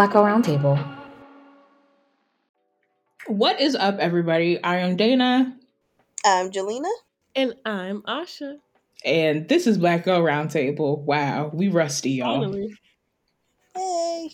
[0.00, 0.82] Black Girl Roundtable.
[3.26, 4.58] What is up, everybody?
[4.64, 5.54] I am Dana.
[6.24, 6.90] I'm Jelena.
[7.36, 8.60] And I'm Asha.
[9.04, 11.00] And this is Black Girl Roundtable.
[11.02, 12.40] Wow, we rusty, y'all.
[12.40, 12.74] Finally.
[13.74, 14.30] Hey.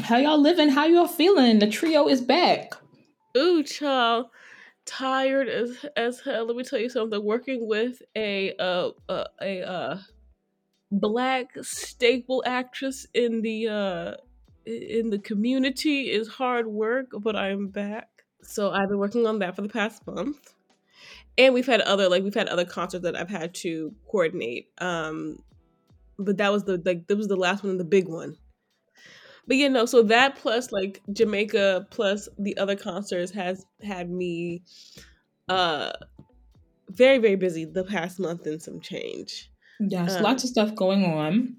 [0.00, 0.68] How y'all living?
[0.68, 1.58] How y'all feeling?
[1.58, 2.74] The trio is back.
[3.38, 4.26] Ooh, child.
[4.84, 6.44] Tired as as hell.
[6.44, 7.24] Let me tell you something.
[7.24, 9.98] Working with a uh, uh a uh
[10.92, 14.14] black staple actress in the uh
[14.66, 18.08] in the community is hard work, but I'm back.
[18.42, 20.54] So I've been working on that for the past month.
[21.38, 24.68] And we've had other like we've had other concerts that I've had to coordinate.
[24.78, 25.38] Um
[26.18, 28.36] but that was the like that was the last one and the big one.
[29.46, 34.62] But you know, so that plus like Jamaica plus the other concerts has had me
[35.48, 35.92] uh
[36.88, 39.50] very, very busy the past month and some change.
[39.80, 41.56] Yes, Um, lots of stuff going on.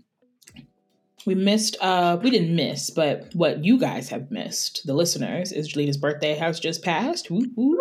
[1.26, 5.68] We missed, uh, we didn't miss, but what you guys have missed, the listeners, is
[5.74, 7.30] Jalena's birthday has just passed.
[7.30, 7.78] Woo, woo.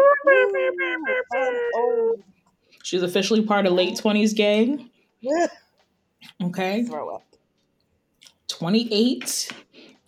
[2.82, 4.90] She's officially part of late 20s gang.
[6.42, 6.84] Okay.
[6.84, 7.22] Throw up.
[8.48, 9.52] 28.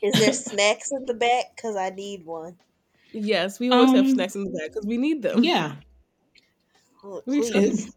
[0.02, 1.54] Is there snacks in the back?
[1.54, 2.56] Because I need one.
[3.12, 5.42] Yes, we always have Um, snacks in the back because we need them.
[5.44, 5.76] Yeah.
[7.26, 7.92] We please.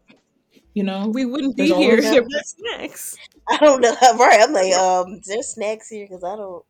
[0.74, 3.16] You know, We wouldn't be here always- if there were snacks.
[3.48, 3.94] I don't know.
[4.18, 4.40] Right.
[4.40, 6.06] I'm like, um, is there snacks here?
[6.08, 6.64] Because I don't.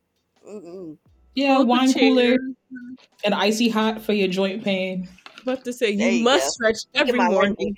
[0.47, 0.99] Mm-mm.
[1.35, 2.39] yeah, Hold wine cooler chair.
[3.25, 5.09] and icy hot for your joint pain.
[5.43, 6.51] About to say you you must go.
[6.51, 7.77] stretch every my morning.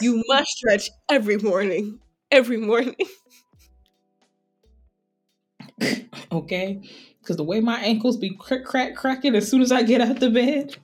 [0.00, 2.00] You must stretch every morning.
[2.30, 2.96] Every morning.
[6.32, 6.80] Okay.
[7.20, 10.20] Because the way my ankles be crack, crack, cracking as soon as I get out
[10.20, 10.76] the bed.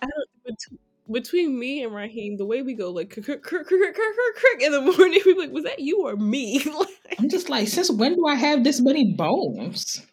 [0.00, 0.78] I don't, bet-
[1.10, 3.96] between me and Raheem, the way we go like crick, crick, crick,
[4.60, 6.62] in the morning, we be like, was that you or me?
[6.66, 10.04] Like, I'm just like, since when do I have this many bones?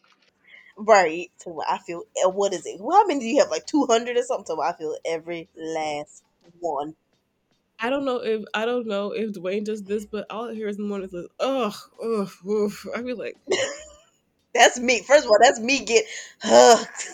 [0.78, 1.30] Right.
[1.38, 2.04] So I feel.
[2.26, 2.80] uh, What is it?
[2.80, 3.50] How many do you have?
[3.52, 4.46] Like 200 or something?
[4.46, 6.24] So I feel every last
[6.60, 6.96] one.
[7.80, 10.68] I don't know if I don't know if Dwayne does this, but all I hear
[10.68, 11.74] is in the morning is like, ugh,
[12.04, 12.86] ugh, oof.
[12.96, 13.38] I be like,
[14.54, 15.02] That's me.
[15.04, 16.06] First of all, that's me get
[16.42, 17.10] hugged.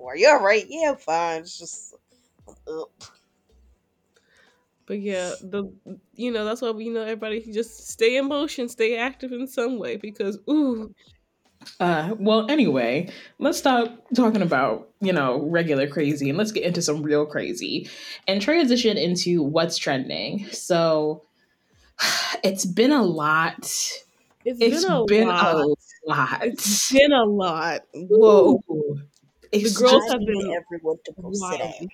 [0.00, 0.64] Are you all right?
[0.68, 1.40] Yeah, I'm fine.
[1.42, 1.94] It's just.
[2.66, 2.84] Uh,
[4.86, 5.64] but yeah, the
[6.14, 9.46] you know that's why we you know everybody just stay in motion, stay active in
[9.46, 10.94] some way because ooh,
[11.80, 13.08] Uh, well, anyway,
[13.38, 17.88] let's stop talking about, you know, regular crazy and let's get into some real crazy
[18.26, 20.46] and transition into what's trending.
[20.46, 21.24] So
[22.44, 23.70] it's been a lot.
[24.44, 25.46] it's It's been a been lot.
[25.46, 25.74] a
[26.06, 26.42] lot.
[26.42, 27.82] It's been a lot.
[27.94, 28.60] Whoa.
[28.66, 28.98] Whoa.
[29.52, 31.90] It's The girls have been everyone to go sit wild.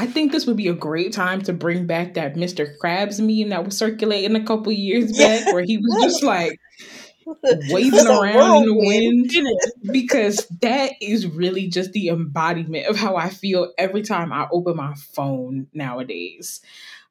[0.00, 2.74] I think this would be a great time to bring back that Mr.
[2.82, 5.40] Krabs meme that was circulating a couple years Yeah.
[5.40, 6.58] back where he was just like
[7.70, 9.30] waving around in the wind
[9.92, 14.76] because that is really just the embodiment of how I feel every time I open
[14.76, 16.62] my phone nowadays.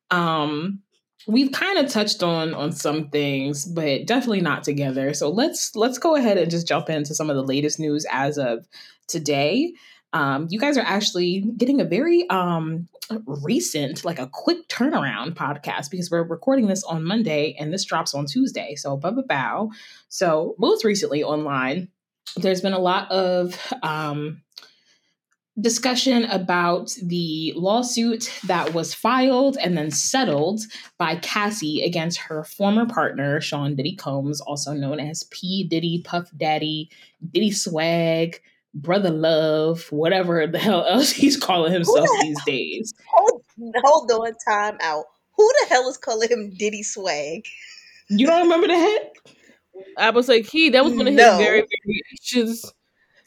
[0.10, 0.82] Um
[1.28, 5.14] we've kind of touched on on some things but definitely not together.
[5.14, 8.40] So let's let's go ahead and just jump into some of the latest news as
[8.40, 8.68] of
[9.08, 9.74] today.
[10.14, 12.88] Um you guys are actually getting a very um
[13.26, 18.14] recent like a quick turnaround podcast because we're recording this on Monday and this drops
[18.14, 18.76] on Tuesday.
[18.76, 19.72] So bow bow.
[20.10, 21.90] So, most recently online,
[22.36, 24.42] there's been a lot of um,
[25.60, 30.62] discussion about the lawsuit that was filed and then settled
[30.98, 35.68] by Cassie against her former partner, Sean Diddy Combs, also known as P.
[35.68, 36.90] Diddy, Puff Daddy,
[37.32, 38.42] Diddy Swag,
[38.74, 42.94] Brother Love, whatever the hell else he's calling himself the these days.
[43.14, 43.42] Hold,
[43.84, 45.06] hold on, time out.
[45.38, 47.46] Who the hell is calling him Diddy Swag?
[48.10, 49.00] You don't remember that?
[49.98, 51.38] I was like, he that was one of his No.
[51.38, 52.72] very variations.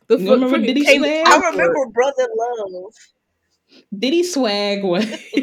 [0.09, 1.27] The You remember Diddy came- Swag?
[1.27, 2.95] I remember Brother Love.
[3.99, 5.07] Diddy swag was.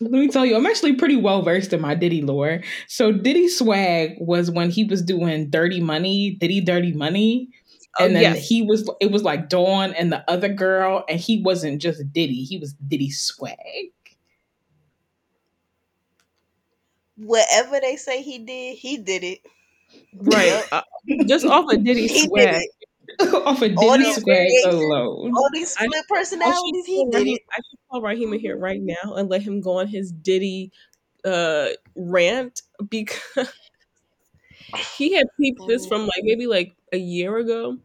[0.00, 2.60] Let me tell you, I'm actually pretty well versed in my Diddy lore.
[2.86, 7.48] So Diddy swag was when he was doing Dirty Money, Diddy Dirty Money,
[7.98, 8.48] Oh, and then yes.
[8.48, 8.88] he was.
[9.00, 12.44] It was like Dawn and the other girl, and he wasn't just Diddy.
[12.44, 13.56] He was Diddy swag.
[17.16, 19.40] Whatever they say he did, he did it.
[20.14, 20.82] right, uh,
[21.26, 22.50] just off of Diddy He swag.
[22.50, 22.68] did.
[23.34, 25.32] Off of All Diddy swag variations, alone.
[25.36, 27.42] All these split I personalities, he did Raheem, it.
[27.50, 30.72] I should call Raheem in here right now and let him go on his Diddy
[31.24, 33.52] uh, rant because
[34.98, 37.78] he had peeped this from like maybe like a year ago.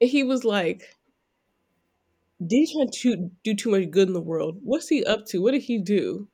[0.00, 0.94] And he was like,
[2.40, 4.60] Did he try to do too much good in the world.
[4.62, 5.42] What's he up to?
[5.42, 6.28] What did he do?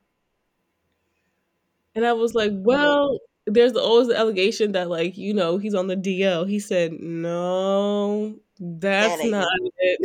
[1.95, 5.87] And I was like, well, there's always the allegation that like you know he's on
[5.87, 6.45] the DL.
[6.45, 9.47] He said no, that's That not
[9.77, 9.99] it.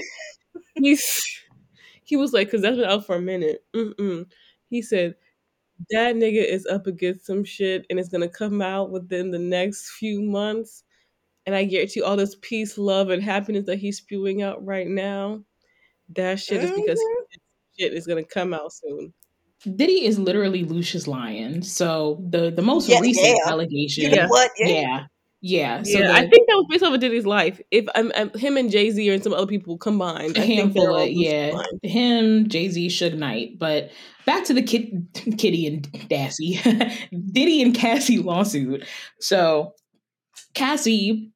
[0.75, 1.23] He's
[2.05, 3.65] he was like, because that's been out for a minute.
[3.75, 4.27] Mm-mm.
[4.71, 5.17] He said
[5.91, 9.91] that nigga is up against some shit and it's gonna come out within the next
[9.93, 10.85] few months.
[11.47, 15.45] And I guarantee all this peace, love, and happiness that he's spewing out right now,
[16.11, 17.25] that shit is because Mhm.
[17.79, 19.15] shit is gonna come out soon.
[19.77, 21.63] Diddy is literally Lucious Lyon.
[21.63, 23.51] So the the most Yeah, recent yeah.
[23.51, 24.29] allegation, You know Yeah.
[24.29, 24.51] what?
[24.59, 25.07] Yeah.
[25.47, 25.83] Yeah.
[25.85, 27.61] So yeah, I think that was based off of Diddy's life.
[27.71, 30.47] If I'm, I'm him and Jay Z or and some other people combined, a I
[30.47, 31.81] think handful of yeah, Lyon.
[31.83, 33.59] him, Jay Z, Suge Knight.
[33.59, 33.91] But
[34.25, 35.07] back to the kid,
[35.39, 36.59] Kitty and Dassy,
[37.33, 38.85] Diddy and Cassie lawsuit.
[39.21, 39.75] So
[40.55, 41.31] Cassie,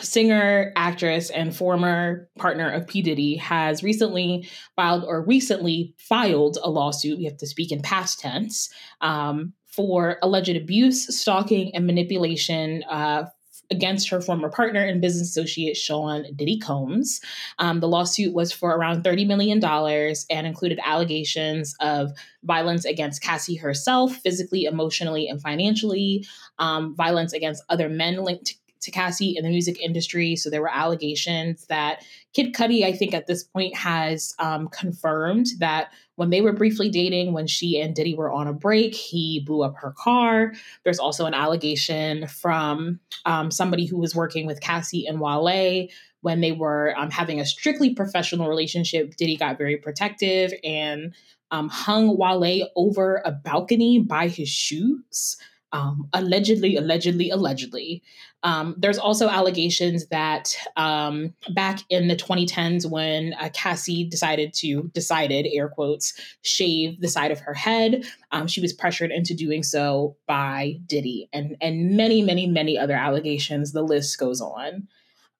[0.00, 6.68] singer, actress, and former partner of P Diddy, has recently filed or recently filed a
[6.68, 7.18] lawsuit.
[7.18, 8.70] We have to speak in past tense
[9.00, 12.82] um, for alleged abuse, stalking, and manipulation.
[12.90, 13.26] Uh,
[13.72, 17.22] Against her former partner and business associate Sean Diddy Combs.
[17.58, 22.12] Um, the lawsuit was for around $30 million and included allegations of
[22.44, 26.26] violence against Cassie herself, physically, emotionally, and financially,
[26.58, 30.36] um, violence against other men linked to Cassie in the music industry.
[30.36, 35.46] So there were allegations that Kid Cudi, I think at this point, has um, confirmed
[35.58, 39.42] that when they were briefly dating, when she and Diddy were on a break, he
[39.46, 40.52] blew up her car.
[40.84, 45.88] There's also an allegation from um, somebody who was working with Cassie and Wale
[46.20, 49.16] when they were um, having a strictly professional relationship.
[49.16, 51.14] Diddy got very protective and
[51.50, 55.36] um, hung Wale over a balcony by his shoes.
[55.72, 58.02] Um, allegedly, allegedly, allegedly.
[58.42, 64.90] Um, there's also allegations that um, back in the 2010s, when uh, Cassie decided to
[64.94, 69.62] decided air quotes shave the side of her head, um, she was pressured into doing
[69.62, 73.72] so by Diddy, and and many, many, many other allegations.
[73.72, 74.88] The list goes on.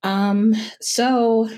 [0.04, 1.48] Um, so,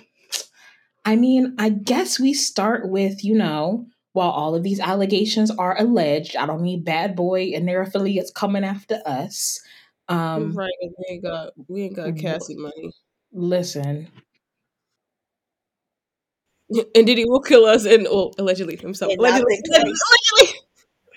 [1.05, 5.79] I mean, I guess we start with you know while all of these allegations are
[5.79, 9.61] alleged, I don't need Bad Boy and their affiliates coming after us.
[10.09, 12.93] Um, right, we ain't got we ain't got Cassie money.
[13.33, 14.09] listen,
[16.71, 19.11] And Diddy will kill us and well, allegedly himself.
[19.13, 20.61] And not Allegedly, allegedly.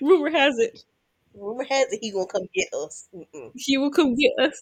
[0.01, 0.83] Rumor has it
[1.39, 3.07] Rumor has it he gonna come get us.
[3.13, 3.51] Mm-mm.
[3.55, 4.61] he will come get us.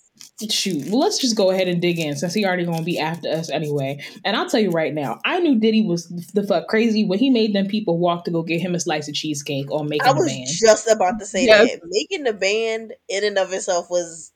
[0.51, 3.29] shoot, well, let's just go ahead and dig in since he already gonna be after
[3.29, 3.99] us anyway.
[4.23, 7.29] And I'll tell you right now, I knew Diddy was the fuck crazy when he
[7.29, 10.11] made them people walk to go get him a slice of cheesecake or making I
[10.11, 10.47] a was band.
[10.47, 11.71] just about to say Yes.
[11.71, 14.31] that making the band in and of itself was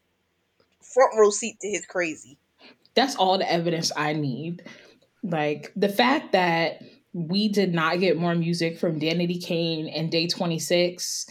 [0.82, 2.38] front row seat to his crazy.
[2.96, 4.64] That's all the evidence I need.
[5.24, 6.82] Like the fact that
[7.14, 11.26] we did not get more music from Danity Kane and Day 26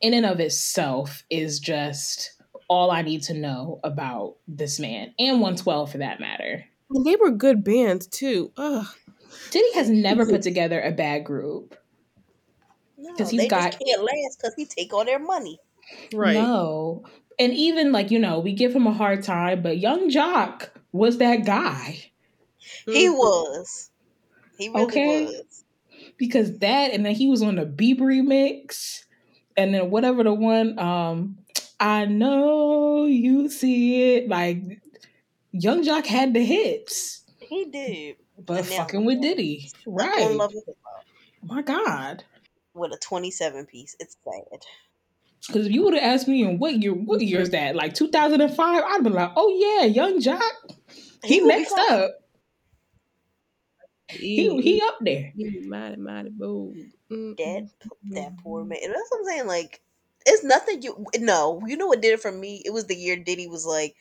[0.00, 2.32] in and of itself is just
[2.68, 6.64] all I need to know about this man and 112 for that matter.
[6.90, 8.52] And they were good bands too.
[8.56, 8.86] Ugh.
[9.50, 11.76] Diddy has never put together a bad group.
[12.98, 15.58] No, 'Cause he's they got- just can't last because he take all their money.
[16.12, 16.34] Right.
[16.34, 17.04] No.
[17.38, 21.18] And even like, you know, we give him a hard time, but Yung Joc was
[21.18, 22.10] that guy.
[22.86, 23.14] He Mhm.
[23.16, 23.90] was.
[24.58, 25.24] He really Okay.
[25.26, 25.64] was.
[26.18, 29.04] Because that and then he was on the Bieber remix.
[29.56, 31.38] And then whatever the one, um,
[31.78, 34.28] I know you see it.
[34.28, 34.62] Like
[35.52, 37.24] Yung Joc had the hits.
[37.40, 38.16] He did.
[38.38, 39.68] But And fucking with Diddy.
[39.68, 40.30] Stuck Right.
[40.30, 40.54] love
[41.42, 42.24] My God.
[42.74, 43.96] with a 27 piece.
[43.98, 44.60] It's sad.
[45.46, 47.74] Because if you would have asked me in what year, what year is that?
[47.74, 49.48] Like 2005, I'd be like, oh
[49.80, 50.40] yeah, Yung Joc.
[51.24, 51.98] He, will be next fine.
[51.98, 52.10] up.
[54.08, 55.32] He he up there.
[55.36, 56.76] He mighty mighty bold.
[57.10, 57.68] Mm, That
[58.06, 58.78] mm, that poor man.
[58.82, 59.46] And that's what I'm saying.
[59.46, 59.80] Like,
[60.26, 61.60] it's nothing you no.
[61.66, 62.62] You know what did it for me?
[62.64, 63.96] It was the year Diddy was like,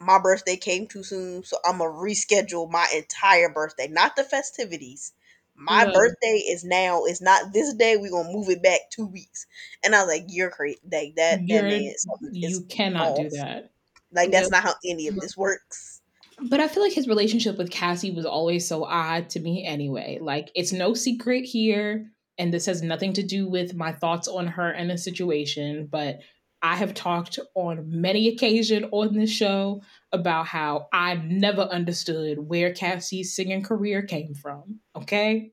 [0.00, 5.12] my birthday came too soon, so I'm gonna reschedule my entire birthday, not the festivities.
[5.54, 5.92] My No.
[5.92, 7.04] birthday is now.
[7.04, 7.96] It's not this day.
[7.96, 9.46] We're gonna move it back two weeks.
[9.84, 10.80] And I was like, "You're crazy.
[10.90, 11.40] Like that.
[11.40, 11.94] That You're- man.
[12.32, 13.70] You is cannot do that.
[14.12, 16.00] Like that's not how any of this works."
[16.40, 20.18] But I feel like his relationship with Cassie was always so odd to me anyway.
[20.20, 24.46] Like, it's no secret here, and this has nothing to do with my thoughts on
[24.46, 26.20] her and the situation, but
[26.62, 32.72] I have talked on many occasions on this show about how I never understood where
[32.72, 34.78] Cassie's singing career came from.
[34.94, 35.52] Okay.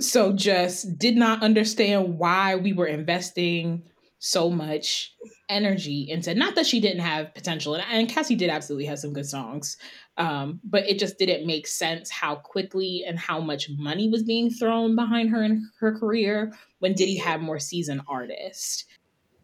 [0.00, 3.84] So just did not understand why we were investing
[4.18, 5.14] so much
[5.48, 9.12] energy into not that she didn't have potential and, and Cassie did absolutely have some
[9.12, 9.76] good songs
[10.18, 14.50] Um, but it just didn't make sense how quickly and how much money was being
[14.50, 18.84] thrown behind her in her career when Diddy had more seasoned artists.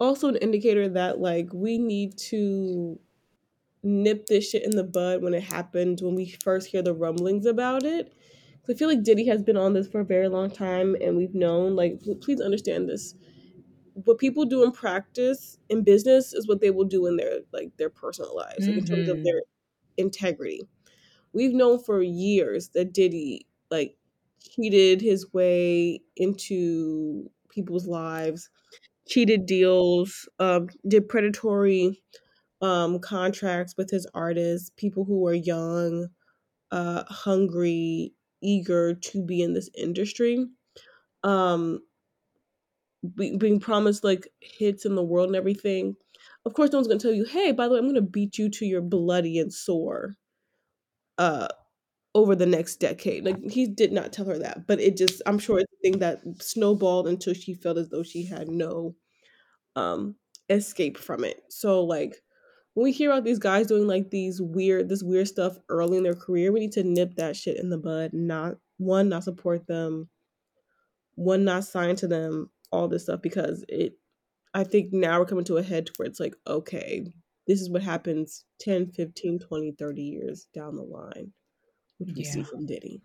[0.01, 3.01] Also, an indicator that like we need to
[3.83, 7.47] nip this shit in the bud when it happened when we first hear the rumblings
[7.47, 8.13] about it.
[8.71, 11.35] I feel like Diddy has been on this for a very long time, and we've
[11.35, 11.77] known.
[11.77, 13.15] Like, please understand this.
[13.95, 17.77] What people do in practice in business is what they will do in their like
[17.79, 19.25] their personal lives, like in terms of Mhm.
[19.25, 19.43] their
[19.99, 20.63] integrity.
[21.33, 23.97] We've known for years that Diddy like
[24.41, 28.51] cheated his way into people's lives,
[29.09, 32.03] cheated deals, um, did predatory
[32.63, 36.09] um, contracts with his artists, people who were young,
[36.71, 38.13] uh, hungry,
[38.43, 40.47] eager to be in this industry.
[41.25, 41.81] Um,
[43.15, 45.97] be, being promised like hits in the world and everything.
[46.49, 48.49] Of course, no one's gonna tell you, "Hey, by the way, I'm gonna beat you
[48.49, 50.17] to your bloody and sore."
[51.19, 51.49] Uh,
[52.15, 55.39] over the next decade, like he did not tell her that, but it just, I'm
[55.39, 58.97] sure it's a thing that snowballed until she felt as though she had no
[59.77, 60.17] um
[60.51, 61.43] escape from it.
[61.51, 62.17] So like
[62.75, 66.05] when we hear about these guys doing like these weird this weird stuff early in
[66.05, 68.13] their career, we need to nip that shit in the bud.
[68.15, 70.09] Not one, not support them,
[71.17, 73.95] one, not sign to them, all this stuff because it
[74.59, 77.07] I think now we're coming to a head where it's like, okay,
[77.47, 81.33] this is what happens 10, 15, 20, 30 years down the line,
[81.99, 83.01] which we see from Diddy.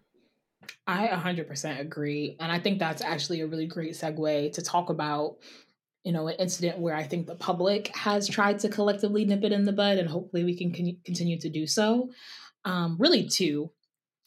[0.88, 2.38] I 100% agree.
[2.40, 5.36] And I think that's actually a really great segue to talk about,
[6.04, 9.52] you know, an incident where I think the public has tried to collectively nip it
[9.52, 12.10] in the bud, and hopefully we can con- continue to do so.
[12.66, 13.70] Um, really, two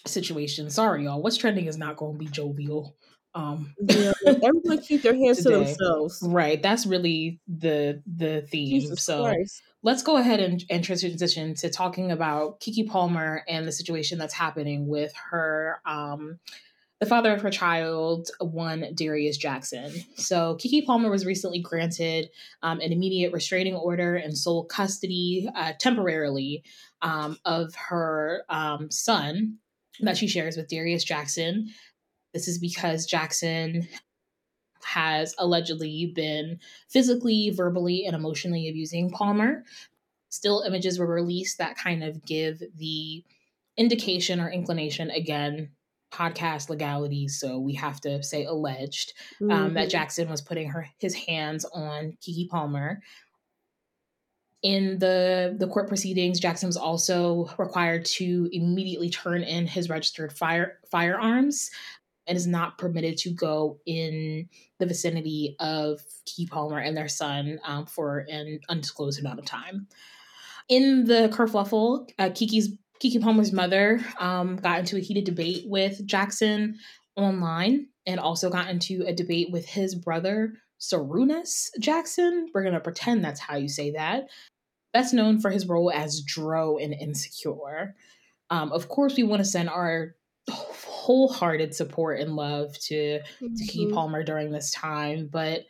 [0.07, 0.77] situations.
[0.77, 1.21] Sorry, y'all.
[1.21, 2.97] What's trending is not going to be jovial.
[3.37, 6.23] Um, Yeah, everyone keep their hands to themselves.
[6.23, 6.61] right.
[6.61, 8.81] That's really the the theme.
[8.81, 9.63] Jesus so Christ.
[9.83, 14.33] let's go ahead and, and transition to talking about Keke Palmer and the situation that's
[14.33, 16.39] happening with her, um,
[16.99, 19.93] the father of her child, one Darius Jackson.
[20.17, 22.31] So Keke Palmer was recently granted
[22.63, 26.65] um, an immediate restraining order and sole custody uh, temporarily
[27.03, 29.59] um, of her um, son
[30.01, 31.69] that she shares with Darius Jackson.
[32.37, 33.89] This is because Jackson
[34.85, 39.65] has allegedly been physically, verbally, and emotionally abusing Palmer.
[40.29, 43.25] Still, images were released that kind of give the
[43.79, 45.71] indication or inclination again
[46.13, 49.13] podcast legalities so we have to say alleged
[49.51, 49.91] um, that Mhm.
[49.91, 53.03] jackson was putting her his hands on keke palmer
[54.63, 60.33] in the the court proceedings jackson was also required to immediately turn in his registered
[60.33, 61.71] fire firearms
[62.27, 67.59] and is not permitted to go in the vicinity of Key Palmer and their son
[67.65, 69.87] um, for an undisclosed amount of time.
[70.69, 72.69] In the kerfuffle, uh, Keke's
[73.03, 76.79] Keke Palmer's mother um, got into a heated debate with Jackson
[77.17, 82.49] online, and also got into a debate with his brother Sarunas Jackson.
[82.55, 84.29] We're gonna pretend that's how you say that.
[84.93, 87.95] Best known for his role as Dro in Insecure.
[88.51, 90.15] Um, of course, we want to send our
[91.07, 93.95] wholehearted support and love to to Keke Mhm.
[93.95, 95.29] Palmer during this time.
[95.29, 95.65] But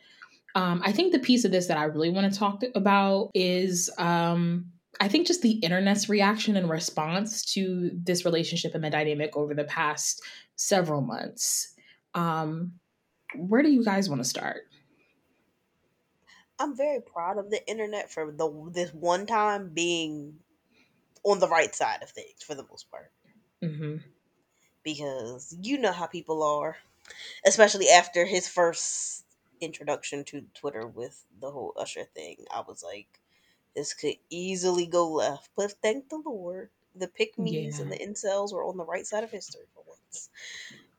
[0.55, 3.89] um, I think the piece of this that I really want to talk about is
[3.99, 9.37] um, I think just the internet's reaction and response to this relationship and the dynamic
[9.37, 10.21] over the past
[10.55, 11.73] several months.
[12.15, 12.73] Um,
[13.35, 14.63] where do you guys want to start?
[16.59, 20.39] I'm very proud of the internet for the this one time being
[21.23, 23.11] on the right side of things for the most part.
[23.61, 23.97] hmm
[24.87, 26.77] because you know how people are,
[27.45, 29.25] especially after his first
[29.61, 32.37] introduction to Twitter with the whole Usher thing.
[32.51, 33.07] I was like,
[33.75, 38.53] this could easily go left, but thank the Lord, the pick me's and the incels
[38.53, 40.29] were on the right side of history for once.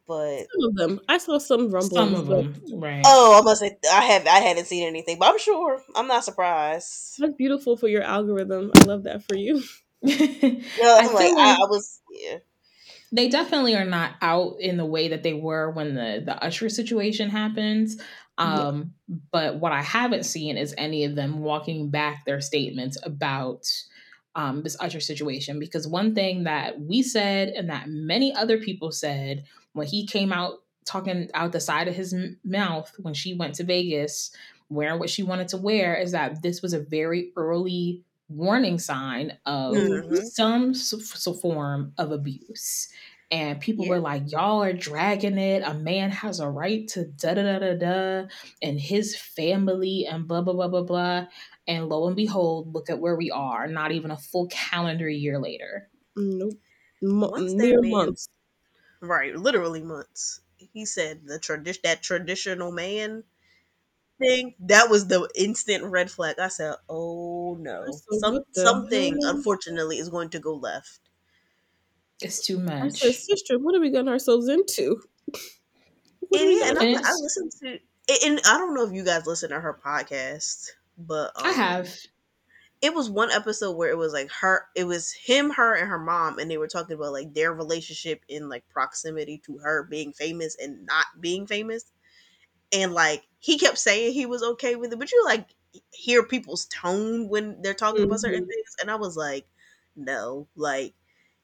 [0.06, 1.00] But Some of them.
[1.08, 1.92] I saw some rumblings.
[1.92, 3.02] Some of them, right?
[3.06, 6.24] oh, I must say I have I hadn't seen anything, but I'm sure I'm not
[6.24, 7.16] surprised.
[7.18, 8.72] That's beautiful for your algorithm.
[8.74, 9.62] I love that for you.
[10.76, 12.38] Yeah, I I'm like, feel I, like- I was yeah.
[13.12, 16.68] They definitely are not out in the way that they were when the the Usher
[16.68, 17.88] situation happened.
[18.36, 18.94] Um,
[19.32, 23.66] But what I haven't seen is any of them walking back their statements about
[24.34, 25.58] um, this Usher situation.
[25.58, 30.32] Because one thing that we said and that many other people said when he came
[30.32, 34.30] out talking out the side of his m- mouth when she went to Vegas
[34.70, 39.38] wearing what she wanted to wear is that this was a very early warning sign
[39.46, 40.26] of Mhm.
[40.32, 42.88] some s- s- form of abuse.
[43.30, 43.90] And people Yeah.
[43.90, 45.62] were like, y'all are dragging it.
[45.62, 48.28] A man has a right to da da da da da
[48.62, 51.26] and his family and blah, blah, blah, blah, blah.
[51.66, 55.38] And lo and behold, look at where we are, not even a full calendar year
[55.38, 55.90] later.
[56.16, 56.54] Nope.
[57.02, 58.28] Mo- Once mere man- months.
[59.00, 60.40] Right, literally months.
[60.56, 63.24] He said the tradition that traditional man
[64.18, 64.54] thing.
[64.60, 66.38] That was the instant red flag.
[66.38, 69.22] I said, "Oh no, So some something hell?
[69.24, 71.00] unfortunately is going to go left."
[72.20, 73.00] It's too I much.
[73.00, 75.02] said, sister, what are we getting ourselves into?
[76.32, 77.78] And, yeah, and I, I listened to,
[78.26, 81.88] and I don't know if you guys listen to her podcast, but um, I have.
[82.80, 85.98] it was one episode where it was like her it was him her and her
[85.98, 90.12] mom and they were talking about like their relationship in like proximity to her being
[90.12, 91.90] famous and not being famous
[92.72, 95.54] and like he kept saying he was okay with it but you like
[95.92, 98.46] hear people's tone when they're talking about certain Mhm.
[98.46, 99.46] things and i was like
[99.96, 100.94] no like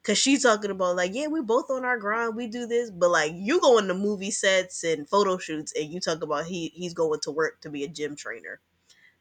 [0.02, 3.10] because she's talking about like yeah we both on our grind we do this but
[3.10, 6.94] like you go into movie sets and photo shoots and you talk about he he's
[6.94, 8.60] going to work to be a gym trainer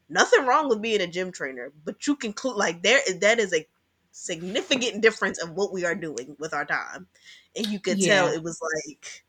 [0.10, 3.68] nothing wrong with being a gym trainer, but you conclude like there that is a
[4.12, 7.08] significant difference of what we are doing with our time,
[7.56, 9.26] and you could tell it was like,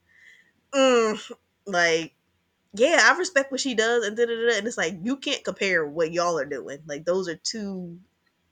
[0.75, 1.33] mm,
[1.67, 2.15] like
[2.75, 5.45] yeah, I respect what she does, and da da da, and it's like you can't
[5.45, 6.81] compare what y'all are doing.
[6.87, 8.01] Like those are two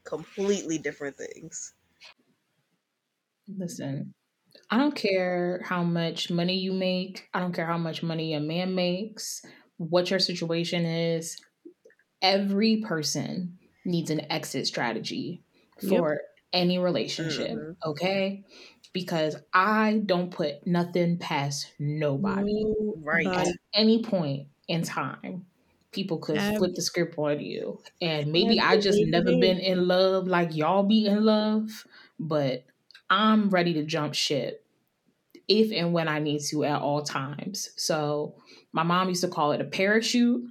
[0.04, 1.74] completely different things.
[3.48, 4.14] Listen,
[4.70, 7.28] I don't care how much money you make.
[7.34, 9.42] I don't care how much money a man makes,
[9.78, 11.40] what your situation is.
[12.22, 15.44] Every person needs an exit strategy
[15.78, 16.20] for
[16.52, 17.76] any relationship, Mhm.
[17.84, 18.44] okay?
[18.92, 22.64] Because I don't put nothing past nobody.
[22.96, 23.26] Right.
[23.26, 25.46] At any point in time,
[25.92, 27.80] people could Ab- flip the script on you.
[28.00, 31.86] And maybe I just never been in love like y'all be in love,
[32.18, 32.64] but
[33.08, 34.64] I'm ready to jump ship
[35.48, 37.70] if and when I need to at all times.
[37.76, 38.34] So
[38.72, 40.44] my mom used to call it a parachute.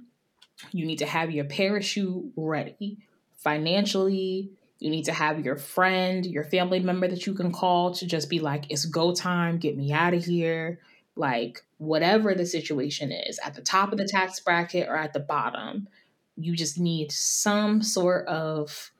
[0.70, 2.98] You need to have your parachute ready
[3.38, 4.50] financially.
[4.82, 8.28] You need to have your friend, your family member that you can call to just
[8.28, 10.80] be like, it's go time, get me out of here.
[11.16, 15.20] Like, whatever the situation is, at the top of the tax bracket or at the
[15.20, 15.88] bottom,
[16.36, 18.90] you just need some sort of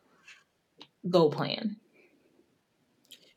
[1.09, 1.77] go plan.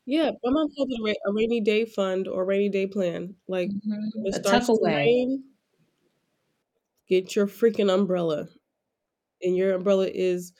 [0.06, 3.36] Yeah, my mom calls it a, ra- a rainy day fund or rainy day plan.
[3.48, 4.12] Like Mhm.
[4.24, 5.56] it starts to rain,
[7.08, 8.48] get your freaking umbrella,
[9.42, 10.54] and your umbrella is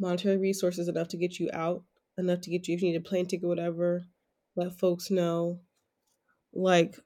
[0.00, 1.84] monetary resources enough to get you out,
[2.18, 4.06] enough to get you if you need a plane ticket, or whatever.
[4.56, 5.60] Let folks know,
[6.52, 6.96] like,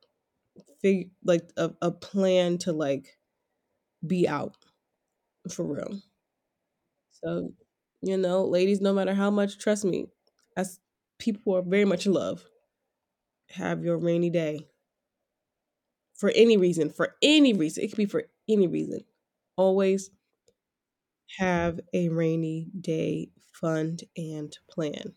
[0.81, 3.19] fig like a, a plan to like
[4.07, 4.57] be out
[5.51, 6.01] for real.
[7.23, 7.53] So,
[8.03, 10.07] you know, ladies, no matter how much, trust me,
[10.57, 10.79] as
[11.19, 12.45] people are very much in love,
[13.51, 14.67] have your rainy day
[16.15, 17.85] for any reason, for any reason.
[17.85, 19.01] It could be for any reason.
[19.57, 20.11] Always
[21.39, 25.17] have a rainy day fund and plan.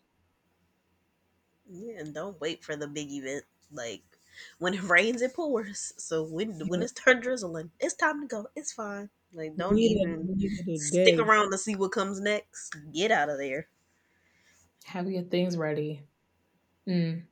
[1.66, 3.44] Yeah, and don't wait for the big event.
[3.70, 4.02] Like
[4.58, 5.92] when it rains, it pours.
[5.96, 6.82] So when when Yeah.
[6.82, 8.48] it starts drizzling, it's time to go.
[8.56, 9.10] It's fine.
[9.32, 11.18] Like don't We need even we stick today.
[11.18, 12.74] around to see what comes next.
[12.92, 13.68] Get out of there.
[14.86, 16.08] Have your things ready.
[16.88, 17.27] Mm.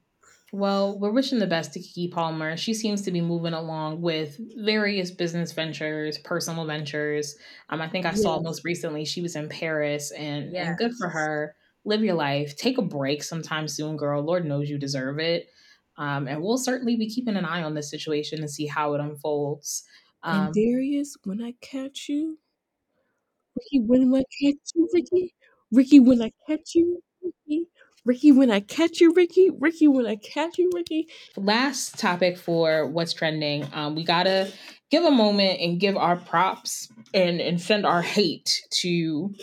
[0.52, 2.56] Well, we're wishing the best to Keke Palmer.
[2.56, 7.37] She seems to be moving along with various business ventures, personal ventures.
[7.68, 11.09] Um, I think I saw most recently she was in Paris, and and good for
[11.09, 11.56] her.
[11.85, 12.56] Live your life.
[12.56, 14.22] Take a break sometime soon, girl.
[14.22, 15.48] Lord knows you deserve it.
[15.98, 19.00] Um, and we'll certainly be keeping an eye on this situation and see how it
[19.00, 19.85] unfolds.
[20.22, 22.38] And Um, Darius, when I catch you,
[23.56, 25.35] Ricky, when I catch you, Ricky,
[25.70, 27.66] Ricky, when I catch you, Ricky,
[28.07, 31.09] Ricky, when I catch you, Ricky, Ricky, when I catch you, Ricky.
[31.37, 34.51] last topic for what's trending um, we gotta
[34.90, 39.35] give a moment and give our props and and send our hate to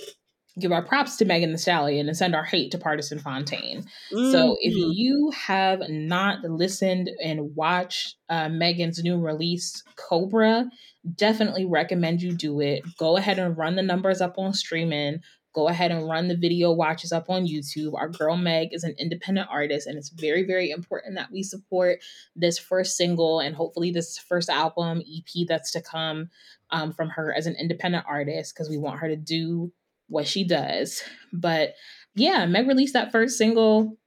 [0.59, 3.85] give our props to Megan Thee Stallion and send our hate to Pardison Fontaine.
[4.11, 4.91] So if Mhm.
[4.93, 10.69] you have not listened and watched uh, Megan's new release, Cobra,
[11.15, 12.83] definitely recommend you do it.
[12.97, 15.21] Go ahead and run the numbers up on streaming.
[15.53, 17.93] Go ahead and run the video watches up on YouTube.
[17.95, 21.99] Our girl Meg is an independent artist, and it's very, very important that we support
[22.35, 26.29] this first single and hopefully this first album, EP that's to come
[26.71, 29.71] um, from her as an independent artist because we want her to do
[30.07, 31.03] what she does.
[31.31, 31.75] But
[32.15, 33.97] yeah, Meg released that first single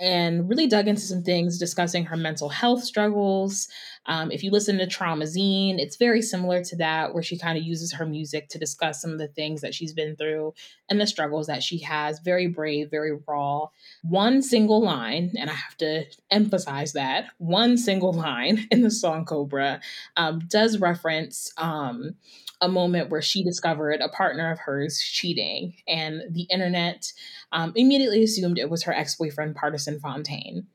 [0.00, 3.68] and really dug into some things discussing her mental health struggles.
[4.06, 7.64] Um, if you listen to Traumazine, it's very similar to that, where she kind of
[7.64, 10.54] uses her music to discuss some of the things that she's been through
[10.88, 12.20] and the struggles that she has.
[12.20, 13.66] Very brave, very raw.
[14.02, 19.24] One single line, and I have to emphasize that one single line in the song
[19.24, 19.80] Cobra
[20.16, 22.14] um, does reference um,
[22.60, 27.12] a moment where she discovered a partner of hers cheating, and the internet
[27.52, 30.66] um, immediately assumed it was her ex boyfriend, Pardison Fontaine.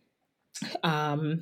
[0.84, 1.42] Um,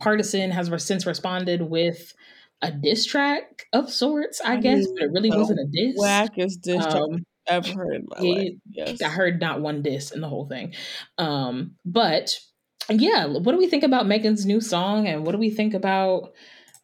[0.00, 2.14] Pardison has since responded with
[2.62, 6.00] a diss track of sorts, I, I guess, mean, but it really wasn't a diss.
[6.00, 8.52] Wackest diss track um, I've ever heard in my it, life.
[8.70, 9.02] Yes.
[9.02, 10.74] I heard not one diss in the whole thing.
[11.18, 12.38] Um, but
[12.88, 16.32] yeah, what do we think about Megan's new song and what do we think about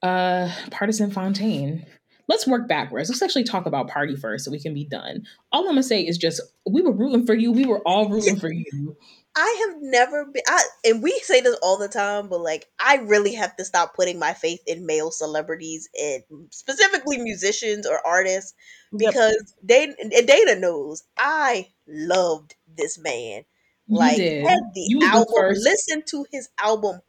[0.02, 1.86] uh Pardison Fontaine?
[2.30, 3.08] Let's work backwards.
[3.08, 5.26] Let's actually talk about party first so we can be done.
[5.50, 7.50] All I'm gonna say is just we were rooting for you.
[7.50, 8.96] We were all rooting for you.
[9.34, 12.98] I have never been, I, and we say this all the time, but like, I
[12.98, 18.54] really have to stop putting my faith in male celebrities and specifically musicians or artists
[18.96, 19.94] because yep.
[19.98, 23.44] they, and Dana knows I loved this man.
[23.88, 24.46] You like, did.
[24.46, 27.00] had the you album, the listen to his album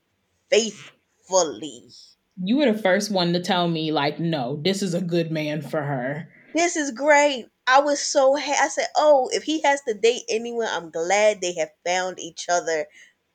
[0.50, 1.90] faithfully.
[2.38, 5.62] You were the first one to tell me, like, no, this is a good man
[5.62, 6.30] for her.
[6.54, 7.48] This is great.
[7.68, 11.40] I was so ha- I said, "Oh, if he has to date anyone, I'm glad
[11.40, 12.88] they have found each other.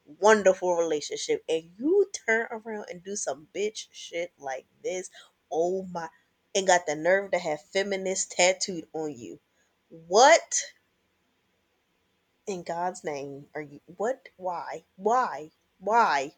[0.04, 5.10] Wonderful relationship." And you turn around and do some bitch shit like this.
[5.50, 6.08] Oh my!
[6.54, 9.40] And got the nerve to have feminist tattooed on you.
[9.88, 10.62] What?
[12.46, 13.80] In God's name, are you?
[13.86, 14.28] What?
[14.36, 14.84] Why?
[14.96, 15.52] Why?
[15.78, 16.34] Why?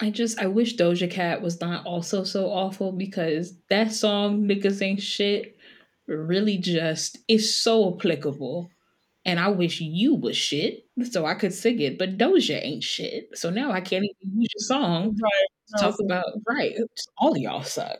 [0.00, 4.82] I just I wish Doja Cat was not also so awful because that song niggas
[4.82, 5.56] ain't shit
[6.06, 8.70] really just is so applicable.
[9.24, 13.36] And I wish you was shit so I could sing it, but Doja ain't shit.
[13.36, 15.78] So now I can't even use your song right.
[15.78, 16.74] to talk about right.
[17.18, 17.98] All y'all suck.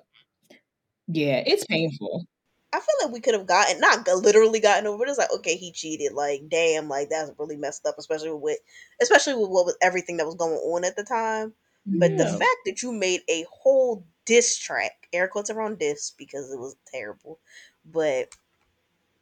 [1.08, 2.26] Yeah, it's painful.
[2.72, 4.98] I feel like we could have gotten not literally gotten over.
[4.98, 6.12] But it's like okay, he cheated.
[6.12, 8.58] Like damn, like that's really messed up, especially with
[9.00, 11.54] especially with what was everything that was going on at the time.
[11.86, 12.16] But yeah.
[12.18, 16.58] the fact that you made a whole diss track, air quotes around diss because it
[16.58, 17.38] was terrible,
[17.84, 18.34] but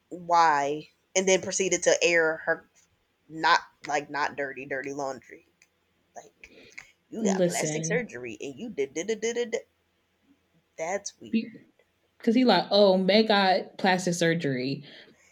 [0.09, 0.89] why?
[1.15, 2.65] And then proceeded to air her
[3.29, 5.47] not like not dirty, dirty laundry.
[6.17, 6.51] Like
[7.11, 7.61] you got Listen.
[7.61, 9.57] plastic surgery and you did did did did.
[10.79, 11.53] That's weird.
[12.19, 14.85] Because he like, oh, Meg got plastic surgery.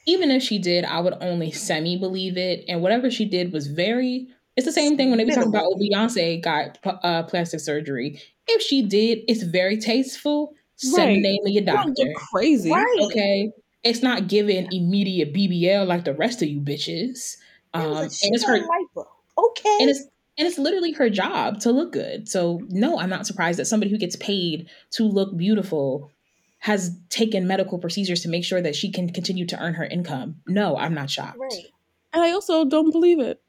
[0.07, 2.65] Even if she did, I would only semi believe it.
[2.69, 4.29] And whatever she did was very.
[4.57, 8.21] It's the same thing when they be talking about oh, Beyonce got uh, plastic surgery.
[8.47, 10.55] If she did, it's very tasteful.
[10.77, 11.15] Send right.
[11.15, 12.13] the name of your doctor.
[12.15, 12.71] Crazy.
[12.71, 12.99] Right.
[13.03, 13.53] Okay.
[13.83, 17.37] It's not giving immediate BBL like the rest of you bitches.
[17.73, 19.07] Um, and it's her lipo.
[19.39, 19.79] Okay.
[19.81, 20.05] And it's
[20.39, 22.29] and it's literally her job to look good.
[22.29, 26.11] So no, I'm not surprised that somebody who gets paid to look beautiful
[26.59, 30.37] has taken medical procedures to make sure that she can continue to earn her income.
[30.47, 31.39] No, I'm not shocked.
[31.39, 31.67] Right.
[32.13, 33.43] And I also don't believe it.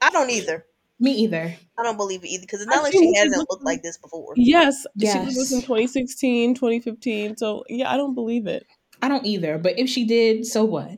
[0.00, 0.64] I don't either.
[0.98, 1.54] Me either.
[1.78, 3.98] I don't believe it either because it's not I like she hasn't looked like this
[3.98, 4.34] before.
[4.36, 5.32] Yes, yes.
[5.32, 7.36] she was in 2016, 2015.
[7.36, 8.66] So yeah, I don't believe it.
[9.02, 9.58] I don't either.
[9.58, 10.92] But if she did, so what?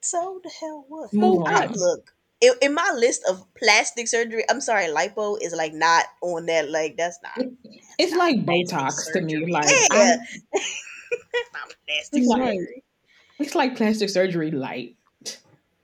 [0.00, 1.12] So the hell what?
[1.12, 5.72] Move I, look, in, in, my list of plastic surgery, I'm sorry, lipo is like
[5.72, 6.70] not on that.
[6.70, 7.46] Like that's not.
[7.98, 9.46] It's not like Botox to me.
[9.50, 10.16] Like yeah.
[11.52, 12.58] not plastic it's surgery.
[12.58, 12.84] Like,
[13.38, 14.96] it's like plastic surgery light.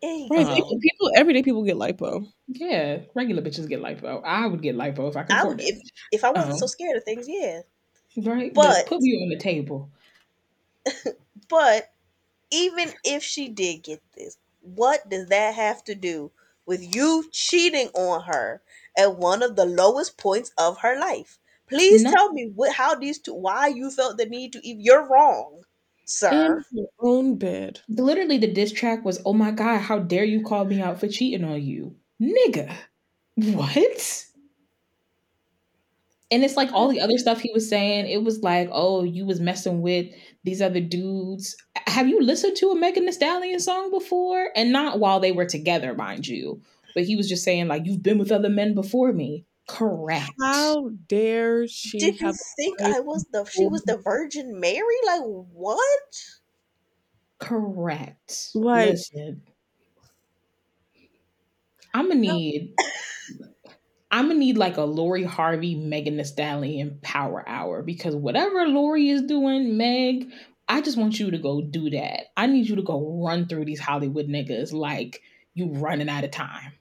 [0.03, 0.47] Right.
[0.47, 2.27] Um, people everyday people get lipo.
[2.49, 4.23] Yeah, regular bitches get lipo.
[4.25, 5.37] I would get lipo if I could.
[5.37, 5.79] I would, if,
[6.13, 7.61] if I wasn't um, so scared of things, yeah.
[8.17, 9.91] Right, but Just put me on the table.
[11.49, 11.93] but
[12.51, 16.31] even if she did get this, what does that have to do
[16.67, 18.63] with you cheating on her
[18.99, 21.39] at one of the lowest points of her life?
[21.69, 22.11] Please no.
[22.11, 24.61] tell me what, how these two, why you felt the need to.
[24.65, 25.63] You're wrong
[26.11, 26.65] sir.
[26.73, 27.81] In your own bed.
[27.89, 31.09] Literally, the diss track was, "Oh my god, how dare you call me out for
[31.09, 32.73] cheating on you, nigga?
[33.37, 34.27] What?"
[36.33, 38.07] And it's like all the other stuff he was saying.
[38.09, 40.07] It was like, "Oh, you was messing with
[40.45, 44.51] these other dudes." Have you listened to a Megan Thee Stallion song before?
[44.55, 46.63] And not while they were together, mind you.
[46.95, 50.33] But he was just saying like, "You've been with other men before me." Correct.
[50.41, 52.01] How dare she?
[52.01, 54.97] Did you think I was the she was the Virgin Mary?
[55.07, 56.15] Like what?
[57.39, 58.51] Correct.
[58.53, 59.43] Like, Listen,
[61.95, 62.75] I'm gonna need.
[64.11, 69.09] I'm gonna need like a Lori Harvey, Megan Thee Stallion power hour because whatever Lori
[69.09, 70.33] is doing, Meg,
[70.69, 72.27] I just want you to go do that.
[72.37, 75.23] I need you to go run through these Hollywood niggas like
[75.55, 76.73] you running out of time.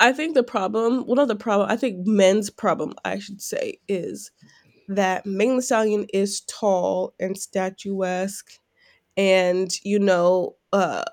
[0.00, 3.80] I think the problem, one of the problem, I think men's problem, I should say,
[3.88, 4.30] is
[4.88, 8.52] that Megan Thee Stallion is tall and statuesque
[9.16, 11.04] and, you know, uh,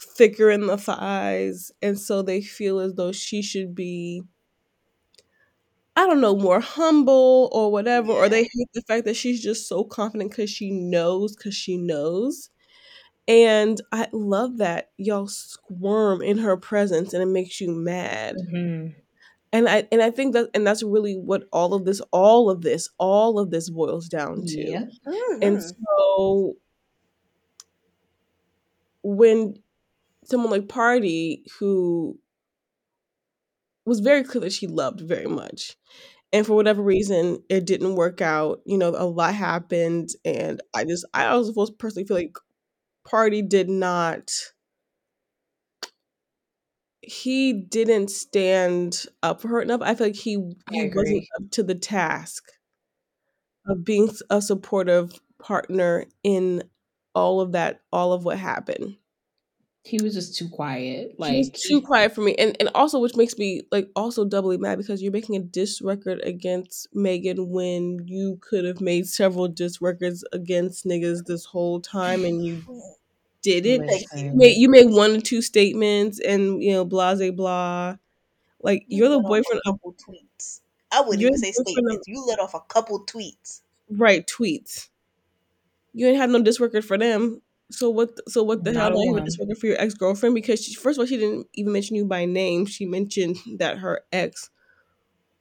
[0.00, 1.72] thicker in the thighs.
[1.82, 4.22] And so they feel as though she should be,
[5.96, 8.12] I don't know, more humble or whatever.
[8.12, 11.76] Or they hate the fact that she's just so confident because she knows, because she
[11.76, 12.50] knows.
[13.28, 18.36] And I love that y'all squirm in her presence and it makes you mad.
[18.36, 18.94] Mhm.
[19.52, 22.62] And I and I think that and that's really what all of this all of
[22.62, 24.60] this all of this boils down to.
[24.60, 24.84] Yeah.
[25.42, 25.74] And Mhm.
[25.96, 26.56] so
[29.02, 29.54] when
[30.24, 32.18] someone like Party, who
[33.86, 35.76] was very clear that she loved very much,
[36.32, 40.84] and for whatever reason it didn't work out, you know, a lot happened, and I
[40.84, 42.36] just I also personally feel like
[43.10, 44.30] Party did not
[47.02, 49.80] he didn't stand up for her enough.
[49.82, 50.34] I feel like he
[50.70, 52.44] he wasn't up to the task
[53.66, 56.62] of being a supportive partner in
[57.14, 58.96] all of that, all of what happened.
[59.84, 61.14] He was just too quiet.
[61.16, 64.24] He was Like too quiet for me, and and also which makes me like also
[64.24, 69.06] doubly mad because you're making a diss record against Megan when you could have made
[69.06, 72.62] several diss records against niggas this whole time and you
[73.60, 73.88] didn't.
[73.88, 74.24] Thank you.
[74.26, 77.96] You made, you made one or two statements and you know blah blah blah.
[78.62, 80.60] Like You you're the boyfriend a of tweets.
[80.92, 82.08] I wouldn't even say boyfriend of statements.
[82.08, 83.62] You let off a couple tweets.
[83.90, 84.88] right tweets.
[85.92, 87.42] You ain't have no diss record for them.
[87.70, 88.10] So what?
[88.28, 88.90] So what the hell?
[88.90, 91.06] Not a Not even a record for your ex girlfriend because she, first of all
[91.06, 92.66] she didn't even mention you by name.
[92.66, 94.50] She mentioned that her ex,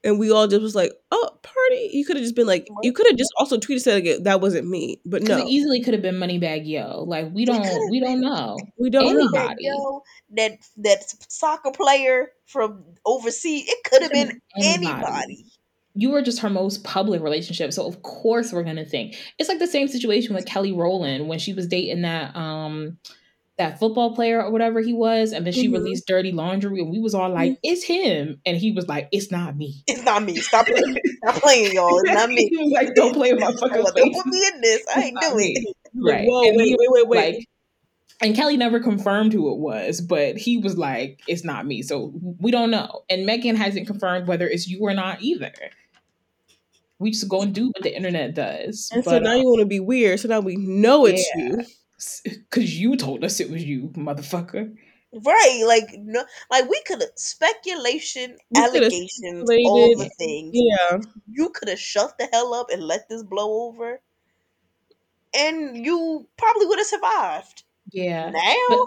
[0.03, 2.93] and we all just was like, "Oh, party!" You could have just been like, you
[2.93, 5.81] could have just also tweeted said like, that wasn't me, but Because it no, easily
[5.81, 7.03] could have been Moneybag Yo.
[7.03, 8.57] Like we don't we don't know.
[8.79, 9.27] we don't know.
[9.27, 9.55] Anybody.
[9.59, 10.01] Yo,
[10.35, 13.65] that that soccer player from overseas.
[13.67, 14.87] It could have been been anybody.
[14.87, 15.45] anybody.
[15.95, 17.73] You were just her most public relationship.
[17.73, 19.15] So of course we're gonna think.
[19.39, 22.97] It's like the same situation with Kelly Rowland when she was dating that um
[23.57, 25.73] that football player or whatever he was, and then she Mhm.
[25.73, 29.31] released Dirty Laundry, and we was all like, "It's him," and he was like, "It's
[29.31, 30.35] not me." It's not me.
[30.35, 30.97] Stop playing.
[31.23, 31.99] Stop playing, y'all.
[31.99, 32.47] It's not me.
[32.51, 34.83] he was like, "Don't play in my fucking don't put me in this.
[34.95, 35.53] I ain't not do me.
[35.55, 35.75] it.
[35.99, 36.27] Right.
[36.27, 37.33] whoa, And wait, wait, wait, wait.
[37.35, 37.45] like,
[38.21, 42.13] and Kelly never confirmed who it was, but he was like, "It's not me." So
[42.39, 45.51] we don't know, and Megan hasn't confirmed whether it's you or not either.
[46.99, 49.59] We just go and do what the internet does, and so now um, you want
[49.61, 50.19] to be weird.
[50.19, 51.65] So now we know it's yeah, you.
[52.23, 54.75] Because you told us it was you, motherfucker.
[55.13, 60.51] Right, like no, like we could have speculation, We allegations, all the things.
[60.53, 60.99] Yeah.
[61.31, 64.01] You could have shut the hell up and let this blow over,
[65.35, 67.63] and you probably would have survived.
[67.91, 68.79] Yeah, Now, but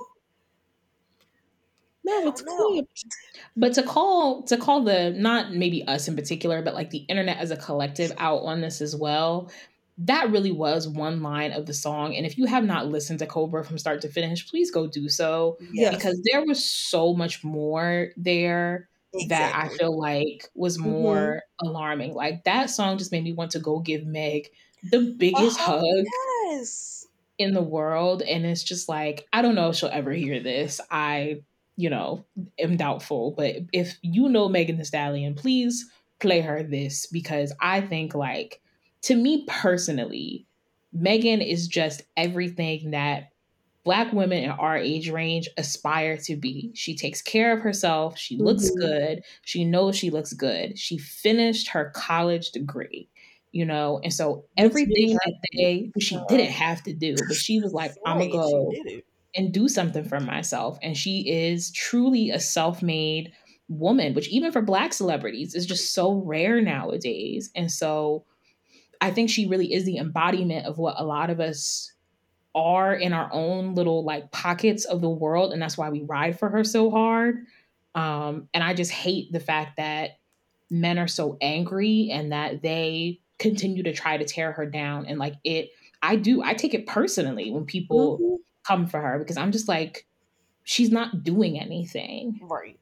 [2.05, 3.05] Now I it's clipped.
[3.57, 7.39] but to call to call the not maybe us in particular, but like the internet
[7.39, 9.51] as a collective out on this as well.
[10.05, 13.27] That really was one line of the song, and if you have not listened to
[13.27, 17.45] Cobra from start to finish, please go do so Yes, because there was so much
[17.45, 18.89] more there
[19.29, 20.91] that I feel like was Mm-hmm.
[20.91, 22.15] more alarming.
[22.15, 24.49] Like that song just made me want to go give Meg
[24.91, 26.07] the biggest hug, hug
[26.47, 27.07] yes.
[27.39, 28.23] in the world.
[28.23, 30.81] And it's just like, I don't know if she'll ever hear this.
[30.91, 31.43] I,
[31.77, 32.25] you know,
[32.59, 33.35] am doubtful.
[33.37, 38.61] But if you know Megan Thee Stallion, please play her this because I think, like,
[39.03, 40.47] to me personally,
[40.93, 43.29] Megan is just everything that
[43.85, 46.71] Black women in our age range aspire to be.
[46.75, 48.19] She takes care of herself.
[48.19, 48.77] She looks Mhm.
[48.81, 49.23] good.
[49.43, 50.79] She knows she looks good.
[50.79, 53.09] She finished her college degree,
[53.53, 57.73] you know, and so everything that they she didn't have to do, but she was
[57.73, 58.79] like, I'm gonna go
[59.35, 60.79] and do something for myself.
[60.83, 63.33] And she is truly a self made
[63.69, 67.51] woman, which even for Black celebrities is just so rare nowadays.
[67.55, 68.27] And so
[69.01, 71.93] I think she really is the embodiment of what a lot of us
[72.55, 75.53] are in our own little like pockets of the world.
[75.53, 77.47] And that's why we ride for her so hard.
[77.95, 80.19] Um, and I just hate the fact that
[80.71, 85.07] men are so angry and that they continue to try to tear her down.
[85.07, 85.71] And like it,
[86.03, 88.37] I do, I take it personally when people Mhm.
[88.67, 90.07] come for her because I'm just like,
[90.65, 92.39] she's not doing anything.
[92.43, 92.79] Right.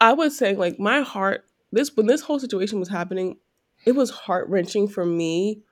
[0.00, 3.36] I was saying like my heart this when this whole situation was happening,
[3.84, 5.62] it was heart wrenching for me,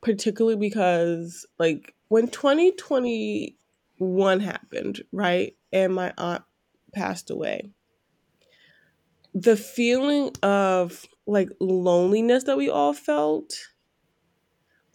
[0.00, 6.42] particularly because like when 2021 happened, right, and my aunt
[6.94, 7.70] passed away,
[9.34, 13.54] the feeling of like loneliness that we all felt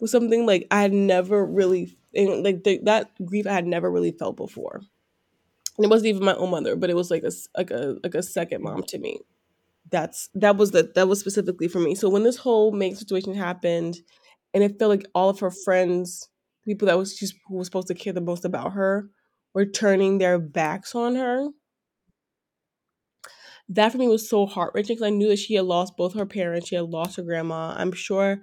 [0.00, 3.90] was something like I had never really and, like the, that grief I had never
[3.90, 4.80] really felt before.
[5.76, 8.14] And it wasn't even my own mother, but it was like a like a like
[8.14, 9.20] a second mom to me.
[9.90, 11.94] That's that was the that was specifically for me.
[11.94, 13.96] So when this whole make situation happened,
[14.54, 16.28] and it felt like all of her friends,
[16.64, 19.10] people that was she's who was supposed to care the most about her,
[19.54, 21.48] were turning their backs on her.
[23.68, 26.14] That for me was so heart wrenching because I knew that she had lost both
[26.14, 26.68] her parents.
[26.68, 27.74] She had lost her grandma.
[27.76, 28.42] I'm sure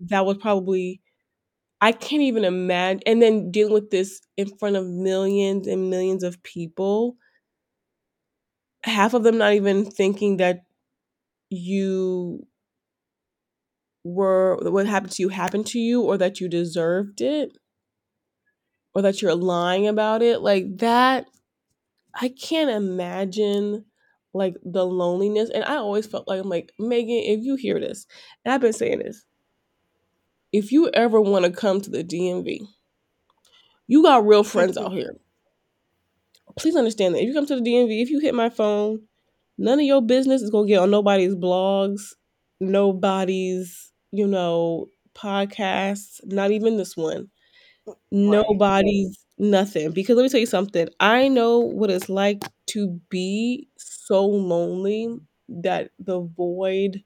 [0.00, 1.00] that was probably
[1.80, 3.02] I can't even imagine.
[3.06, 7.16] And then dealing with this in front of millions and millions of people,
[8.84, 10.64] half of them not even thinking that
[11.50, 12.46] you
[14.04, 17.56] were what happened to you happened to you or that you deserved it?
[18.94, 20.40] Or that you're lying about it?
[20.40, 21.26] Like that
[22.14, 23.84] i can't imagine
[24.34, 25.50] like the loneliness.
[25.54, 28.06] And i always felt like i'm like megan if you hear this
[28.44, 29.24] and i've been saying this.
[30.52, 32.60] If you ever want to come to the dmv
[33.86, 35.16] you got real friends out here.
[36.58, 37.20] Please understand that.
[37.20, 39.07] If you come to the dmv if you hit my phone
[39.58, 42.14] none of your business is gonna get on nobody's blogs
[42.60, 47.28] nobody's you know podcasts not even this one.
[48.10, 49.92] Nobody's nothing.
[49.92, 55.16] Because let me tell you something i know what it's like to be so lonely
[55.48, 57.02] that the void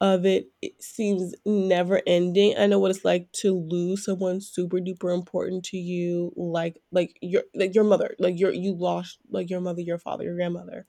[0.00, 2.56] of it, it seems never ending.
[2.58, 7.16] I know what it's like to lose someone super duper important to you like like
[7.20, 10.86] your like your mother like your you lost like your mother your father your grandmother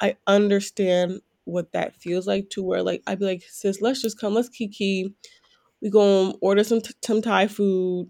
[0.00, 4.20] i understand what that feels like to where like i'd be like sis let's just
[4.20, 5.14] come let's kiki
[5.82, 8.08] we go order some t- some thai food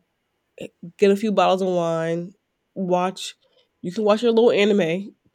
[0.61, 2.35] eh, get a few bottles of wine,
[2.75, 3.35] watch.
[3.83, 5.15] You can watch your little anime.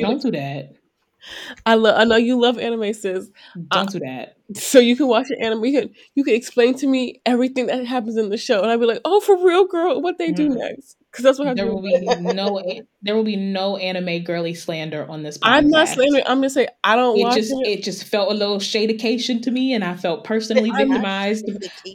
[0.00, 0.72] Don't do that.
[1.64, 1.98] I love.
[1.98, 3.30] I know you love anime, sis.
[3.70, 4.36] Don't do that.
[4.54, 5.64] So you can watch your anime.
[5.64, 8.78] You can, you can explain to me everything that happens in the show, and I'd
[8.80, 10.56] be like, "Oh, for real, girl, what they do Mm.
[10.58, 11.98] next?" Because that's what There will be
[12.34, 12.62] no
[13.02, 15.50] there will be no anime girly slander on this podcast.
[15.58, 16.24] I'm not slandering.
[16.26, 17.78] I'm gonna say I don't It just it.
[17.80, 21.50] it just felt a little shadication to me, and I felt personally victimized.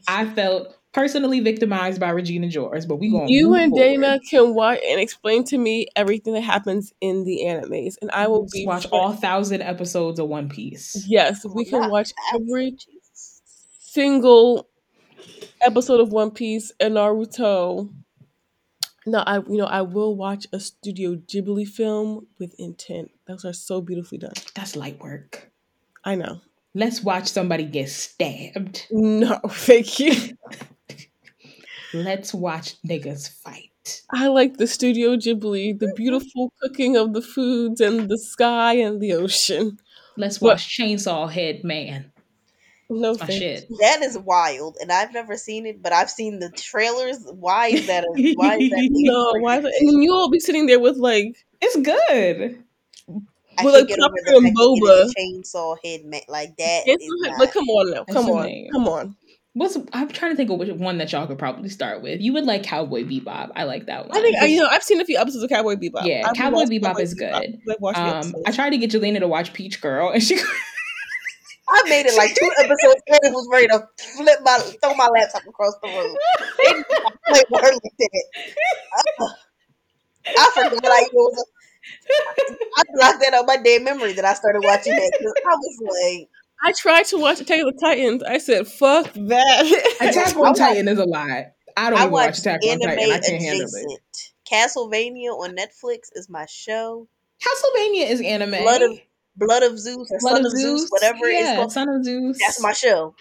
[0.08, 3.34] I felt personally victimized by Regina George, but we going to.
[3.34, 7.96] You and Dana can watch and explain to me everything that happens in the animes,
[8.02, 11.06] and I will be watch fri- all thousand episodes of One Piece.
[11.08, 12.78] Yes, Oh, we can watch every
[13.14, 14.68] single
[15.62, 17.92] episode of One Piece and Naruto.
[19.06, 23.12] No, I you know I will watch a Studio Ghibli film with intent.
[23.28, 24.34] Those are so beautifully done.
[24.54, 25.52] That's light work.
[26.04, 26.42] I know.
[26.74, 28.88] Let's watch somebody get stabbed.
[28.92, 30.14] No, thank you.
[31.94, 34.02] Let's watch niggas fight.
[34.12, 35.96] I like the Studio Ghibli, the mm-hmm.
[35.96, 39.80] beautiful cooking of the foods and the sky and the ocean.
[40.18, 42.12] Let's What- watch Chainsaw Head Man.
[42.90, 43.68] No That's my shit.
[43.80, 47.20] That is wild, and I've never seen it, but I've seen the trailers.
[47.26, 48.04] Why is that?
[48.04, 48.90] A, why is that?
[48.92, 49.60] No, why?
[49.60, 52.62] is it- And you all be sitting there with like, It's good.
[53.58, 55.42] I Well, can't like, get over the and fact that it Boba.
[55.44, 56.22] chainsaw head man.
[56.28, 57.38] Like that it's not.
[57.38, 58.72] but come on now, come on, name.
[58.72, 59.16] come on.
[59.54, 62.22] What's I'm trying to think of which one that y'all could probably start with.
[62.22, 63.52] You would like Cowboy Bebop.
[63.54, 64.18] I like that one.
[64.18, 66.06] I think I, you know I've seen a few episodes of Cowboy Bebop.
[66.06, 67.60] Yeah, I've Cowboy Bebop Cowboy is good.
[67.86, 68.34] I've Um.
[68.46, 70.40] I tried to get Jelena to watch Peach Girl, and she
[71.72, 75.08] I made it like two episodes and it was ready to flip my throw my
[75.08, 76.18] laptop across the room.
[76.58, 78.24] They did not play with her like that.
[79.22, 79.30] Ugh.
[80.38, 81.46] I forgot I was.
[82.78, 85.80] I blocked that out my dead memory that I started watching that because I was
[85.82, 86.30] like,
[86.64, 88.24] I tried to watch Attack of the Titans.
[88.24, 91.28] I said, "Fuck that." Attack I on Titan is a lot.
[91.78, 93.12] I don't I even watch Attack on Titan.
[93.12, 94.02] I can't handle it.
[94.50, 97.08] Castlevania on Netflix is my show.
[97.42, 98.52] Castlevania is anime.
[98.64, 99.00] Blood of
[99.38, 101.72] Blood of Zeus or Blood Son of Zeus, whatever yeah, it's called.
[101.72, 102.38] Son of Zeus.
[102.40, 103.16] That's my show.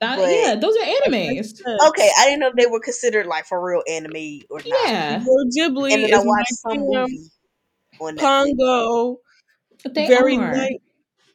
[0.00, 1.60] That- but- yeah, those are animes.
[1.88, 4.66] Okay, I didn't know if they were considered like for real anime or not.
[4.66, 7.02] Yeah, Your Ghibli And then I is watched my some jam.
[7.02, 7.30] movie
[8.00, 8.54] on Netflix.
[8.56, 9.16] Ponyo,
[9.92, 10.54] they very are.
[10.56, 10.80] light,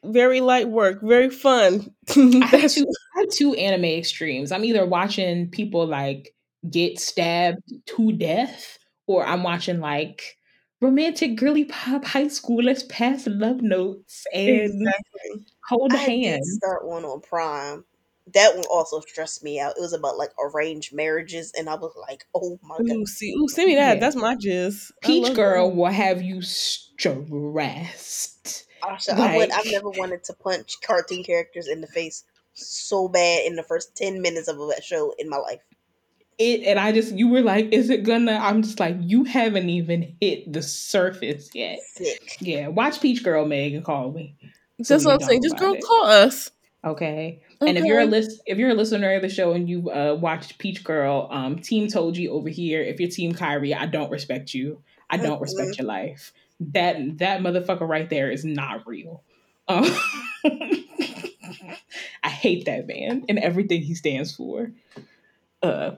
[0.03, 1.93] very light work, very fun.
[2.15, 2.85] I have, two,
[3.15, 4.51] I have two anime extremes.
[4.51, 6.33] I'm either watching people like
[6.69, 10.37] get stabbed to death, or I'm watching like
[10.81, 12.63] romantic girly pop high school.
[12.63, 15.45] Let's pass love notes and exactly.
[15.67, 16.57] hold I hands.
[16.57, 17.85] start one on Prime.
[18.33, 19.75] That one also stressed me out.
[19.77, 23.33] It was about like arranged marriages, and I was like, "Oh my god!" Ooh, see,
[23.33, 23.95] ooh, send me that.
[23.95, 23.99] Yeah.
[23.99, 24.91] That's my jizz.
[25.01, 25.75] Peach Girl that.
[25.75, 27.03] will have you stressed.
[28.83, 33.45] Asha, I would, I've never wanted to punch cartoon characters in the face so bad
[33.45, 35.61] in the first ten minutes of a show in my life.
[36.37, 38.33] It and I just you were like, is it gonna?
[38.41, 41.79] I'm just like, you haven't even hit the surface yet.
[41.95, 42.37] Sick.
[42.39, 44.35] Yeah, watch Peach Girl, Meg, and call me.
[44.81, 45.41] so That's what I'm saying.
[45.41, 45.83] talk Just girl, it.
[45.83, 46.51] call us.
[46.85, 47.41] Okay.
[47.61, 50.17] And if you're a list, if you're a listener of the show and you uh,
[50.19, 52.81] watched Peach Girl, um, Team Toji over here.
[52.81, 54.81] If you're Team Kairi, I don't respect you.
[55.09, 56.33] I don't respect your life.
[56.59, 59.23] That that motherfucker right there is not real.
[59.67, 59.85] Um,
[62.23, 64.71] I hate that man and everything he stands for.
[65.61, 65.91] Uh,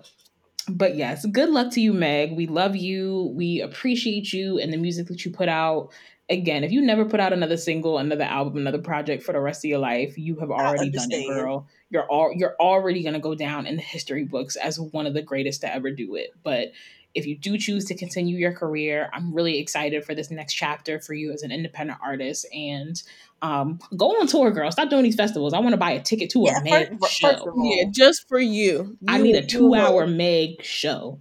[0.67, 2.35] but yes, good luck to you, Meg.
[2.35, 3.31] We love you.
[3.35, 5.91] We appreciate you and the music that you put out.
[6.27, 9.63] again, if you never put out another single, another album, another project for the rest
[9.63, 11.67] of your life, you have already done it, girl.
[11.91, 15.21] You're all you're already gonna go down in the history books as one of the
[15.21, 16.31] greatest to ever do it.
[16.43, 16.71] But
[17.15, 20.99] if you do choose to continue your career, I'm really excited for this next chapter
[20.99, 22.45] for you as an independent artist.
[22.53, 23.01] And
[23.41, 24.69] um, go on tour, girl.
[24.69, 25.53] Stop doing these festivals.
[25.53, 27.29] I want to buy a ticket to yeah, a Meg first, show.
[27.29, 28.97] First yeah, just for you.
[28.99, 31.19] you I need a two-hour Meg show.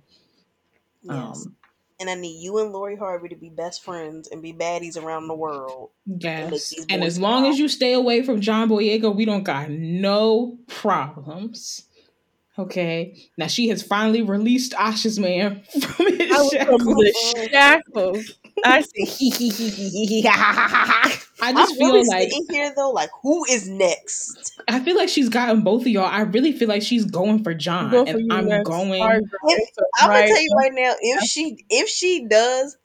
[1.02, 1.46] Yes.
[1.46, 1.56] Um,
[2.00, 5.28] and I need you and Lori Harvey to be best friends and be baddies around
[5.28, 5.90] the world.
[6.06, 6.74] Yes.
[6.90, 11.84] And as long as you stay away from John Boyega, we don't got no problems.
[12.58, 13.16] Okay.
[13.36, 16.82] Now she has finally released Asha's man from his I shackles.
[16.82, 18.32] From the shackles.
[18.64, 19.30] I he,
[20.28, 24.60] I just I'm feel really like here though, like who is next?
[24.68, 26.06] I feel like she's gotten both of y'all.
[26.06, 28.68] I really feel like she's going for John, Go for and I'm next.
[28.68, 29.02] going.
[29.02, 29.68] If,
[30.00, 32.76] I'm gonna tell you right now, if she if she does,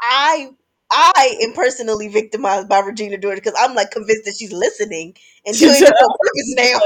[0.00, 0.50] I
[0.90, 5.56] I am personally victimized by Regina George because I'm like convinced that she's listening and
[5.58, 6.78] doing her purpose now.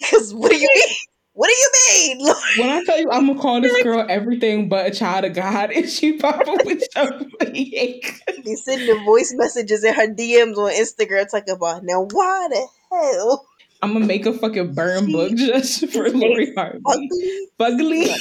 [0.00, 0.96] Because what do you mean?
[1.34, 1.70] What do you
[2.18, 2.34] mean?
[2.58, 5.70] when I tell you I'm gonna call this girl everything but a child of God,
[5.72, 6.74] and she probably
[7.52, 12.66] be sending the voice messages in her DMs on Instagram talking about now why the
[12.90, 13.46] hell?
[13.80, 16.80] I'm gonna make a fucking burn book just for Lori Harvey.
[16.86, 17.46] Fugly.
[17.58, 18.14] Fugly.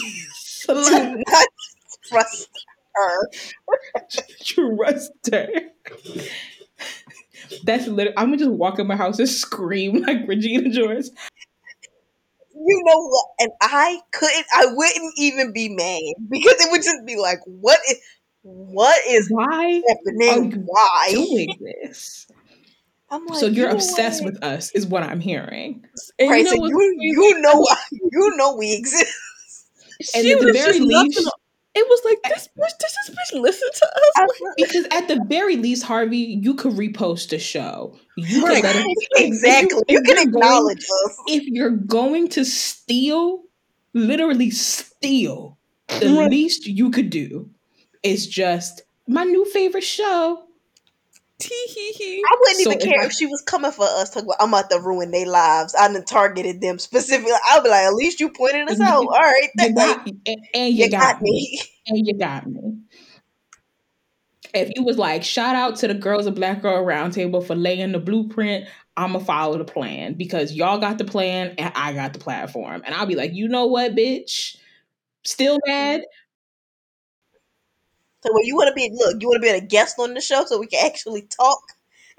[0.68, 1.48] Do not
[2.08, 2.50] trust
[2.96, 3.18] her.
[4.44, 5.48] trust her.
[7.64, 8.18] That's literally.
[8.18, 11.08] I'm gonna just walk in my house and scream like Regina George
[12.68, 13.26] you know what?
[13.40, 14.46] And I couldn't.
[14.54, 17.98] I wouldn't even be mad because it would just be like, what is,
[18.44, 20.64] what is why happening?
[20.66, 22.28] Why doing this?
[23.10, 25.86] I'm like, so you're you obsessed with us, is what I'm hearing.
[26.18, 29.14] And right, you know, so you, you know, you know we exist.
[30.16, 31.30] And she at the very least,
[31.74, 34.42] it was like this bitch, does this bitch listen to us?
[34.58, 37.98] because at the very least, Harvey, you could repost the show.
[38.18, 38.64] You right.
[38.64, 39.84] could it, exactly.
[39.88, 41.18] You, you can acknowledge going, us.
[41.28, 43.44] If you're going to steal,
[43.94, 45.58] literally steal,
[46.00, 46.30] the right.
[46.30, 47.50] least you could do
[48.04, 50.44] is just my new favorite show.
[52.24, 54.10] I wouldn't so even care if, I, if, she was coming for us.
[54.10, 55.76] Talking about, I'm about to ruin their lives.
[55.80, 57.34] I done targeted them specifically.
[57.48, 59.02] I'll be like, at least you pointed us out.
[59.02, 61.32] All right, you got, and, and you, you got, got me.
[61.32, 61.62] me.
[61.88, 62.78] And you got me.
[64.54, 67.94] If you was like, shout out to the girls of Black Girl Roundtable for laying
[67.94, 68.68] the blueprint,
[68.98, 72.82] I'ma follow the plan because y'all got the plan and I got the platform.
[72.86, 74.58] And I'll be like, you know what, bitch?
[75.24, 76.02] Still mad,
[78.24, 80.22] so when you want to be look, you want to be a guest on the
[80.22, 81.60] show so we can actually talk.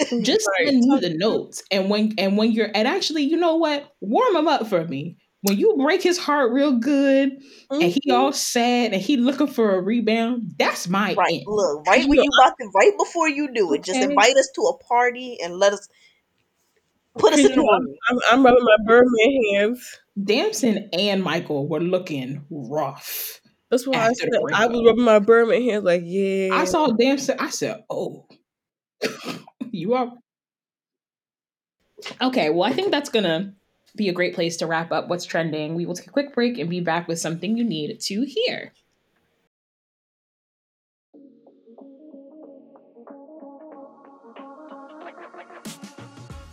[0.23, 3.95] Just send me the notes, and when and when you're and actually, you know what?
[4.01, 5.17] Warm him up for me.
[5.43, 7.75] When you break his heart real good, mm-hmm.
[7.75, 8.13] and he mm-hmm.
[8.13, 11.33] all sad, and he looking for a rebound, that's my right.
[11.35, 11.43] End.
[11.47, 13.93] Look, right when you about to, right before you do it, okay.
[13.93, 15.89] just invite us to a party and let us
[17.19, 20.01] put us in the I'm, I'm rubbing my Birdman hands.
[20.23, 23.42] Damson and Michael were looking rough.
[23.73, 26.51] That's why I said I was rubbing my Birdman hands like, yeah.
[26.53, 27.39] I saw Damson.
[27.41, 28.27] I said, oh,
[29.73, 30.13] you are.
[32.21, 33.55] Okay, well, I think that's gonna
[33.97, 35.75] be a great place to wrap up what's trending.
[35.75, 38.75] We will take a quick break and be back with something you need to hear.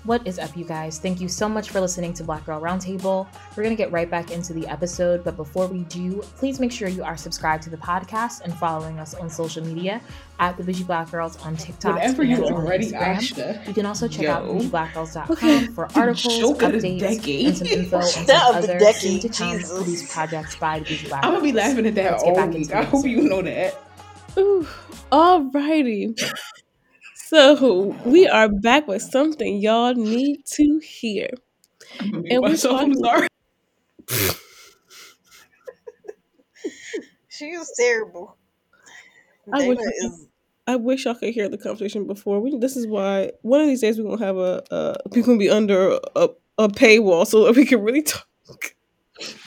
[0.09, 0.97] What is up, you guys?
[0.97, 3.27] Thank you so much for listening to Black Girl Roundtable.
[3.55, 6.71] We're going to get right back into the episode, but before we do, please make
[6.71, 10.01] sure you are subscribed to the podcast and following us on social media
[10.39, 11.93] at the Bougie Black Girls on TikTok.
[11.93, 13.67] Whatever you already Instagram.
[13.67, 14.31] You can also check Yo.
[14.31, 15.67] out BougieBlackGirls.com okay.
[15.67, 19.21] for articles, updates, and some info on some other decade.
[19.21, 19.85] to come Jesus.
[19.85, 22.71] these projects by the Bougie Black I'm going to be laughing at that all week.
[22.71, 23.79] I hope you know that.
[24.39, 24.67] Ooh,
[25.11, 26.19] alrighty.
[27.29, 31.29] So we are back with something y'all need to hear.
[31.99, 32.95] And we're talking.
[32.95, 33.27] Sorry.
[37.27, 38.35] she is terrible.
[39.53, 40.27] I wish, is...
[40.65, 42.39] I wish y'all could hear the conversation before.
[42.39, 45.37] We, this is why one of these days we're gonna have a uh, people gonna
[45.37, 48.01] be under a, a paywall so that we can really
[48.47, 48.73] talk.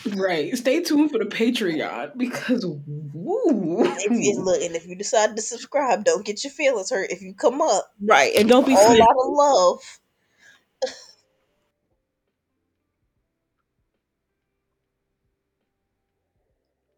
[0.06, 0.56] Right.
[0.56, 3.84] Stay tuned for the Patreon because woo.
[3.84, 7.22] If you, look, and if you decide to subscribe, don't get your feelings hurt if
[7.22, 7.92] you come up.
[8.04, 10.00] Right, and don't be all out of love.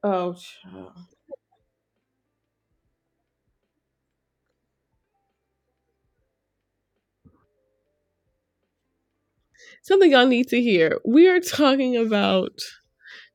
[0.05, 0.93] oh, child.
[9.85, 10.99] something y'all need to hear.
[11.05, 12.59] We are talking about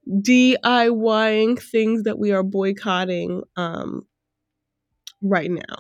[0.10, 4.08] DIYing things that we are boycotting um,
[5.22, 5.78] right now.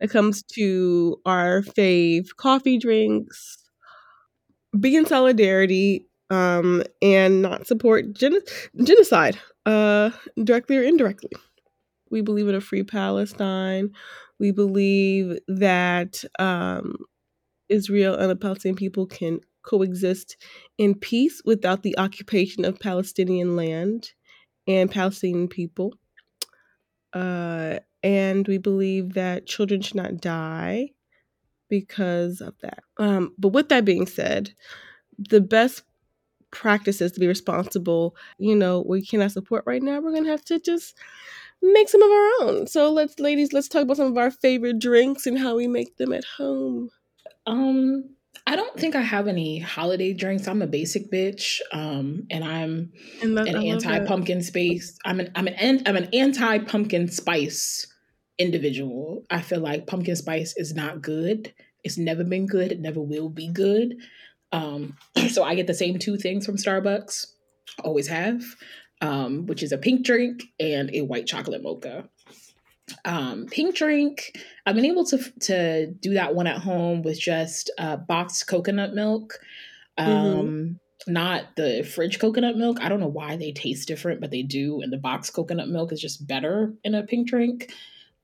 [0.00, 3.58] it comes to our fave coffee drinks,
[4.78, 8.40] be in solidarity, um, and not support gen-
[8.82, 10.10] genocide, uh,
[10.42, 11.30] directly or indirectly.
[12.10, 13.90] We believe in a free Palestine.
[14.40, 16.96] We believe that um,
[17.68, 20.36] Israel and the Palestinian people can coexist
[20.78, 24.12] in peace without the occupation of Palestinian land
[24.66, 25.94] and Palestinian people.
[27.12, 30.90] Uh, and we believe that children should not die
[31.68, 32.84] because of that.
[32.98, 34.54] Um, but with that being said,
[35.18, 35.82] the best
[36.50, 40.00] practices to be responsible, you know, we cannot support right now.
[40.00, 40.96] We're gonna have to just
[41.60, 42.66] make some of our own.
[42.66, 45.96] So let's, ladies, let's talk about some of our favorite drinks and how we make
[45.96, 46.90] them at home.
[47.46, 48.10] Um,
[48.48, 50.48] I don't think I have any holiday drinks.
[50.48, 54.98] I'm a basic bitch, um, and I'm And an anti pumpkin space.
[55.04, 57.86] I'm an I'm an an- I'm an anti pumpkin spice
[58.38, 59.26] individual.
[59.30, 61.52] I feel like pumpkin spice is not good.
[61.84, 62.72] It's never been good.
[62.72, 63.96] It never will be good.
[64.50, 64.96] Um,
[65.28, 67.26] so I get the same two things from Starbucks.
[67.84, 68.42] Always have,
[69.02, 72.08] um, which is a pink drink and a white chocolate mocha.
[73.04, 74.38] Um, pink drink.
[74.66, 78.94] I've been able to to do that one at home with just uh, boxed coconut
[78.94, 79.38] milk.
[79.96, 82.78] Um, not the fridge coconut milk.
[82.80, 84.80] I don't know why they taste different, but they do.
[84.82, 87.72] And the boxed coconut milk is just better in a pink drink.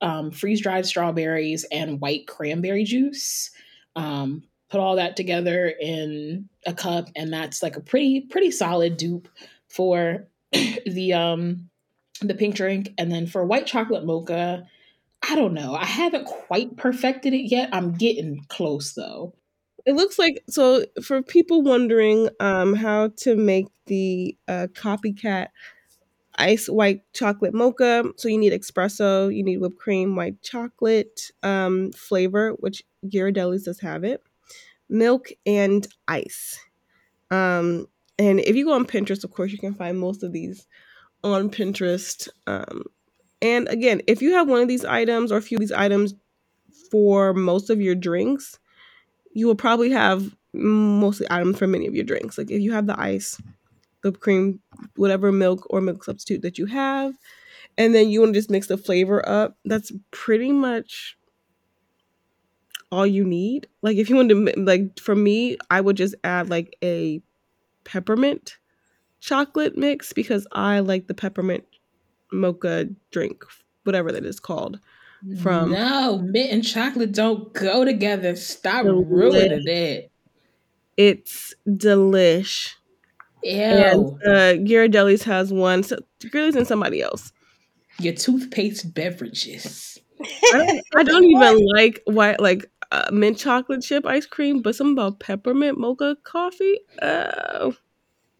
[0.01, 3.51] Um, freeze dried strawberries and white cranberry juice.
[3.97, 8.97] Um, put all that together in a cup, and that's like a pretty pretty solid
[8.97, 9.29] dupe
[9.69, 11.71] for the um
[12.21, 12.93] the pink drink.
[12.99, 14.67] And then for white chocolate mocha,
[15.29, 15.75] I don't know.
[15.75, 17.71] I haven't quite perfected it yet.
[17.73, 19.35] I'm getting close though.
[19.87, 25.49] It looks like so for people wondering um, how to make the uh, copycat
[26.37, 28.05] ice white chocolate mocha.
[28.17, 33.81] So you need espresso, you need whipped cream, white chocolate um, flavor, which Ghirardelli's does
[33.81, 34.23] have it,
[34.89, 36.59] milk and ice.
[37.31, 37.87] Um,
[38.19, 40.67] and if you go on Pinterest, of course, you can find most of these
[41.25, 42.29] on Pinterest.
[42.47, 42.85] Um,
[43.43, 46.15] and again, if you have one of these items or a few of these items
[46.91, 48.59] for most of your drinks,
[49.33, 52.39] you will probably have mostly items for many of your drinks.
[52.39, 53.41] Like if you have the ice,
[54.03, 54.61] the cream,
[54.97, 57.15] whatever milk or milk substitute that you have,
[57.77, 61.17] and then you want to just mix the flavor up, that's pretty much
[62.93, 63.67] all you need.
[63.83, 67.21] Like if you want to like for me, I would just add like a
[67.83, 68.59] peppermint
[69.25, 71.65] chocolate mix because I like the peppermint
[72.31, 73.45] mocha drink,
[73.85, 74.79] whatever that is called.
[75.41, 78.37] From- no mint and chocolate don't go together.
[78.37, 79.07] Stop Delish.
[79.09, 80.11] ruining it.
[80.99, 82.75] It's delish.
[83.43, 83.53] Ew.
[83.53, 85.83] And uh Ghirardelli's has one.
[85.83, 87.33] So Ghirardelli's and somebody else.
[88.01, 89.99] Your toothpaste beverages.
[90.21, 94.75] I don't, I don't even like white like uh, mint chocolate chip ice cream, but
[94.77, 96.81] something about peppermint mocha coffee.
[97.03, 97.75] Oh,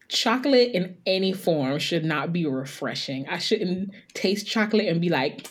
[0.07, 3.27] Chocolate in any form should not be refreshing.
[3.27, 5.47] I shouldn't taste chocolate and be like,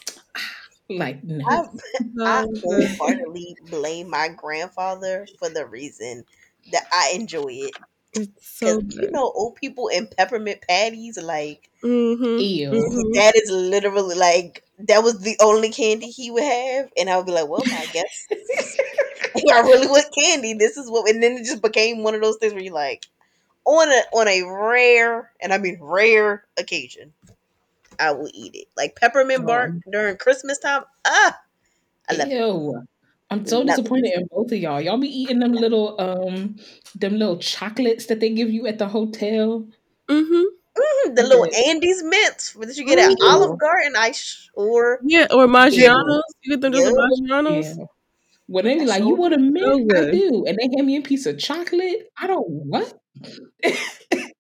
[0.89, 1.45] like no.
[1.49, 1.63] I,
[2.27, 2.63] I no.
[2.63, 6.25] wholeheartedly blame my grandfather for the reason
[6.73, 7.75] that I enjoy it.
[8.13, 8.29] it's
[8.61, 12.71] so Because you know, old people and peppermint patties, like hmm Ew.
[12.73, 13.13] Mhm.
[13.15, 17.27] that is literally like that was the only candy he would have, and I would
[17.27, 18.27] be like, well, I guess
[19.53, 20.55] I really want candy.
[20.55, 23.07] This is what, and then it just became one of those things where you're like,
[23.65, 27.13] on a on a rare, and I mean rare occasion,
[27.99, 28.69] I will eat it.
[28.77, 30.85] Like peppermint bark during Christmas time.
[31.07, 31.41] Ah,
[32.09, 32.33] I love it.
[32.33, 32.83] Ew.
[33.31, 34.81] I'm so disappointed in both of y'all.
[34.81, 36.57] Y'all be eating them little um
[36.95, 39.67] them little chocolates that they give you at the hotel.
[40.09, 40.43] hmm
[40.77, 41.71] Mhm, the little Okay.
[41.71, 43.29] Andes mints that you get at Ooh.
[43.29, 43.95] Olive Garden.
[43.97, 46.35] I sure Yeah, or Maggiano's.
[46.43, 47.01] You get them just at Yeah.
[47.01, 47.79] Maggiano's.
[47.79, 47.85] Yeah.
[48.47, 49.91] When they be like, so you want a mint?
[49.91, 50.45] so I do.
[50.47, 52.11] And they hand me a piece of chocolate.
[52.19, 52.93] I don't what?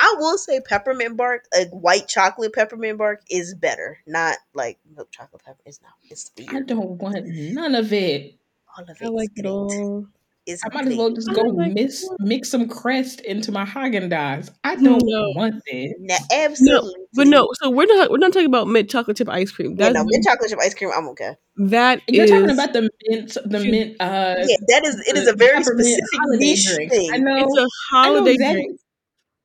[0.00, 3.98] I will say peppermint bark, a white chocolate peppermint bark is better.
[4.06, 5.58] Not like milk chocolate pepper.
[5.66, 5.92] It's not.
[6.08, 8.38] It's I don't want none of it.
[8.76, 9.04] All of it.
[9.04, 10.06] I like it all.
[10.50, 12.10] It's I might as well just go like mix it.
[12.20, 14.50] mix some crest into my Haagen Dazs.
[14.64, 15.32] I don't No.
[15.36, 15.96] want it.
[16.00, 16.94] Now, absolutely.
[17.12, 19.72] But no, so we're not we're not talking about mint chocolate chip ice cream.
[19.72, 20.90] Yeah, That's no, mint chocolate chip ice cream.
[20.96, 21.34] I'm okay.
[21.58, 23.70] that You're is talking about the mint, the Shoot.
[23.70, 23.96] mint.
[24.00, 24.96] Uh, Yeah, that is.
[25.06, 26.92] It is a very specific holiday niche drink.
[26.92, 27.10] thing.
[27.12, 27.36] I know.
[27.36, 28.62] it's a know holiday exactly.
[28.62, 28.80] drink.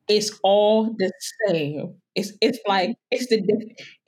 [0.08, 1.12] It's all the
[1.50, 1.96] same.
[2.16, 3.42] It's it's like it's the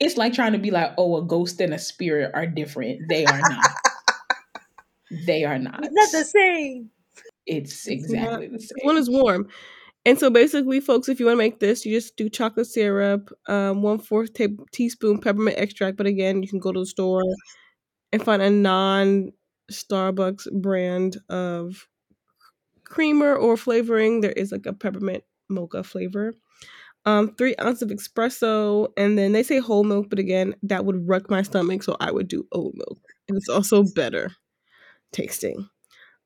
[0.00, 3.02] it's like trying to be like, oh, a ghost and a spirit are different.
[3.10, 3.66] They are not.
[5.10, 5.84] They are not.
[5.84, 6.90] It's not the same.
[7.46, 8.84] It's It's exactly the same.
[8.84, 9.48] One is warm.
[10.04, 13.28] And so basically, folks, if you want to make this, you just do chocolate syrup,
[13.48, 15.96] um, one fourth ta- teaspoon peppermint extract.
[15.96, 17.22] But again, you can go to the store
[18.12, 19.32] and find a non
[19.70, 21.88] Starbucks brand of
[22.84, 24.20] creamer or flavoring.
[24.20, 26.34] There is like a peppermint mocha flavor.
[27.04, 31.08] Um, three ounces of espresso, and then they say whole milk, but again, that would
[31.08, 32.98] wreck my stomach, so I would do oat milk,
[33.28, 34.32] and it's also better
[35.16, 35.68] tasting.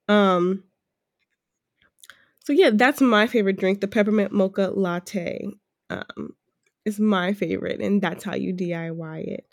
[0.09, 0.64] Um,
[2.45, 5.47] so yeah, that's my favorite drink, the peppermint mocha latte.
[5.88, 6.34] Um,
[6.84, 9.47] is my favorite, and that's how you DIY it.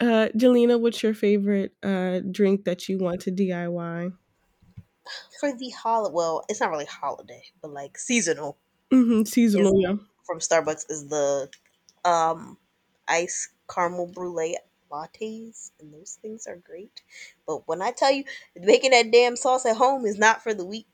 [0.00, 4.12] Uh, Jelena, what's your favorite uh drink that you want to DIY?
[5.40, 8.58] For the holiday, well, it's not really holiday, but like seasonal
[8.92, 9.94] Mm-hmm, seasonal, yeah.
[10.26, 11.48] from Starbucks is the
[12.04, 12.58] um
[13.08, 14.58] ice caramel brulee
[14.92, 17.02] lattes, and those things are great.
[17.46, 18.24] But when I tell you,
[18.56, 20.86] making that damn sauce at home is not for the weak.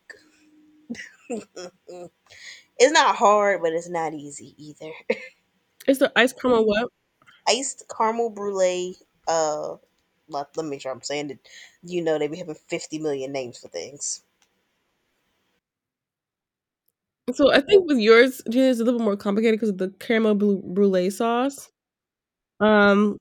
[1.29, 2.11] it's
[2.93, 4.93] not hard, but it's not easy either.
[5.89, 6.91] Is the ice caramel what?
[7.49, 8.97] Iced caramel brulee.
[9.27, 9.77] Uh,
[10.29, 11.49] let, let me make sure I'm saying it.
[11.83, 14.23] You know they be having 50 million names for things.
[17.35, 19.91] So I think with yours, Jelena, it's a little bit more complicated because of the
[20.01, 21.71] caramel bru- brulee sauce.
[22.61, 23.19] Um,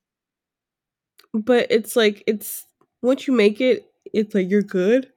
[1.38, 2.66] but it's like it's
[3.02, 5.12] once you make it, it's like you're good.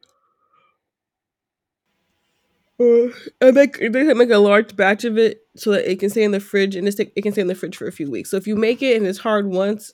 [2.80, 3.08] Uh,
[3.42, 6.30] I make they make a large batch of it so that it can stay in
[6.30, 8.30] the fridge and it's, it can stay in the fridge for a few weeks.
[8.30, 9.92] So if you make it and it's hard once,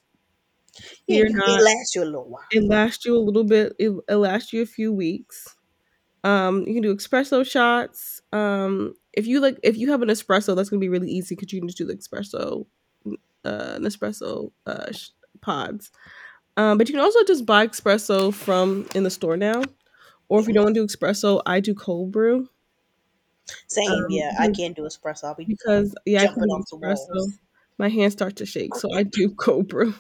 [1.07, 2.45] Yeah, you're it lasts you a little while.
[2.51, 3.75] It lasts you a little bit.
[3.79, 5.57] It, it lasts you a few weeks.
[6.25, 8.21] Um, you can do espresso shots.
[8.33, 11.53] Um, if you like, if you have an espresso, that's gonna be really easy because
[11.53, 12.67] you can just do the espresso,
[13.45, 15.11] uh, Nespresso uh, sh-
[15.47, 15.91] pods.
[16.57, 19.63] Um, but you can also just buy espresso from in the store now.
[20.29, 22.49] Or if you don't want to do espresso, I do cold brew.
[23.69, 24.33] Same, Um, yeah.
[24.39, 25.25] I can't do espresso.
[25.25, 27.33] I'll be because yeah, I jumping can do espresso.
[27.79, 29.95] My hands start to shake, so I do cold brew.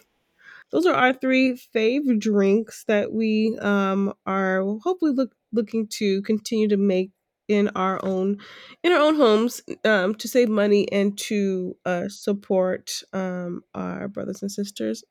[0.70, 6.68] Those are our three fave drinks that we um are hopefully look looking to continue
[6.68, 7.10] to make
[7.48, 8.38] in our own
[8.82, 14.42] in our own homes um to save money and to uh support um our brothers
[14.42, 15.04] and sisters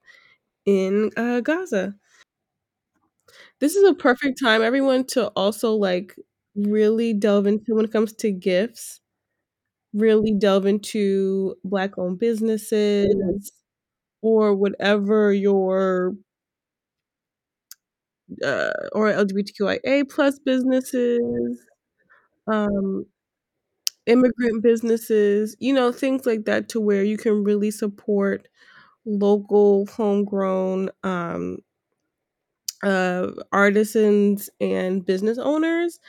[0.65, 1.95] in uh Gaza.
[3.59, 6.15] This is a perfect time everyone to also like
[6.55, 9.01] really delve into when it comes to gifts
[9.93, 13.51] really delve into black owned businesses
[14.21, 16.15] or whatever your
[18.43, 21.59] uh, or LGBTQIA plus businesses,
[22.47, 23.05] um,
[24.05, 28.47] immigrant businesses, you know, things like that to where you can really support
[29.05, 31.59] local homegrown um,
[32.83, 35.99] uh, artisans and business owners.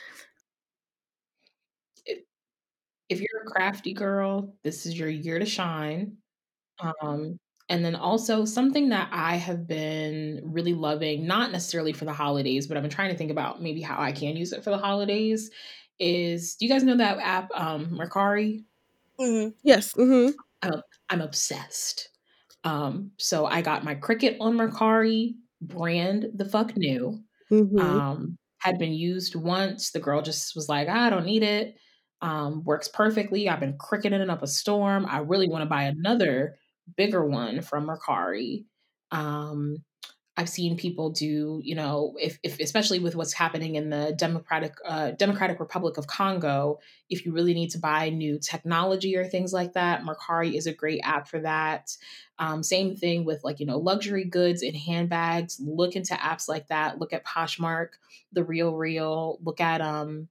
[3.09, 6.16] If you're a crafty girl, this is your year to shine.
[7.03, 7.38] Um,
[7.68, 12.66] and then also something that I have been really loving, not necessarily for the holidays,
[12.66, 14.78] but I've been trying to think about maybe how I can use it for the
[14.78, 15.51] holidays.
[15.99, 18.64] Is do you guys know that app, um, Mercari?
[19.18, 19.94] hmm Yes.
[19.94, 20.36] Mm-hmm.
[20.62, 22.11] I'm, I'm obsessed.
[22.67, 27.21] Um, so I got my Cricut on Mercari, brand the fuck new.
[27.51, 29.93] hmm Um, had been used once.
[29.93, 31.77] The girl just was like, I don't need it.
[32.23, 33.49] Um, works perfectly.
[33.49, 35.07] I've been cricketing it up a storm.
[35.07, 36.57] I really want to buy another
[36.97, 38.64] bigger one from Mercari.
[39.12, 39.77] Um,
[40.39, 44.74] I've seen people do, you know, if, if especially with what's happening in the Democratic
[44.84, 46.78] uh, Democratic Republic of Congo,
[47.09, 50.74] if you really need to buy new technology or things like that, Mercari is a
[50.74, 51.97] great app for that.
[52.39, 55.59] Um, same thing with like you know luxury goods and handbags.
[55.59, 56.99] Look into apps like that.
[56.99, 57.91] Look at Poshmark,
[58.32, 59.39] the Real Real.
[59.43, 60.28] Look at um.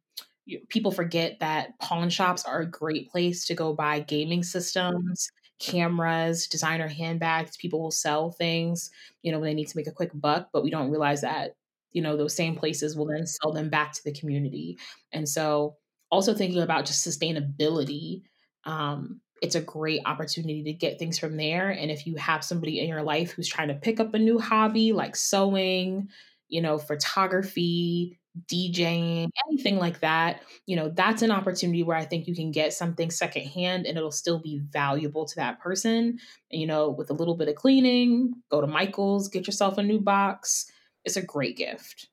[0.69, 6.47] People forget that pawn shops are a great place to go buy gaming systems, cameras,
[6.47, 7.57] designer handbags.
[7.57, 8.91] People will sell things
[9.25, 11.55] you know, when they need to make a quick buck, but we don't realize that,
[11.91, 14.77] you know, those same places will then sell them back to the community.
[15.11, 15.77] And so
[16.11, 18.21] also thinking about just sustainability,
[18.65, 21.71] um, it's a great opportunity to get things from there.
[21.71, 24.37] And if you have somebody in your life who's trying to pick up a new
[24.37, 26.09] hobby like sewing,
[26.47, 28.19] you know, photography,
[28.51, 32.73] DJing, anything like that, you know, that's an opportunity where I think you can get
[32.73, 36.19] something secondhand and it'll still be valuable to that person
[36.55, 39.99] you know, with a little bit of cleaning, go to Michael's, get yourself a new
[39.99, 40.71] box.
[41.03, 42.07] It's a great gift.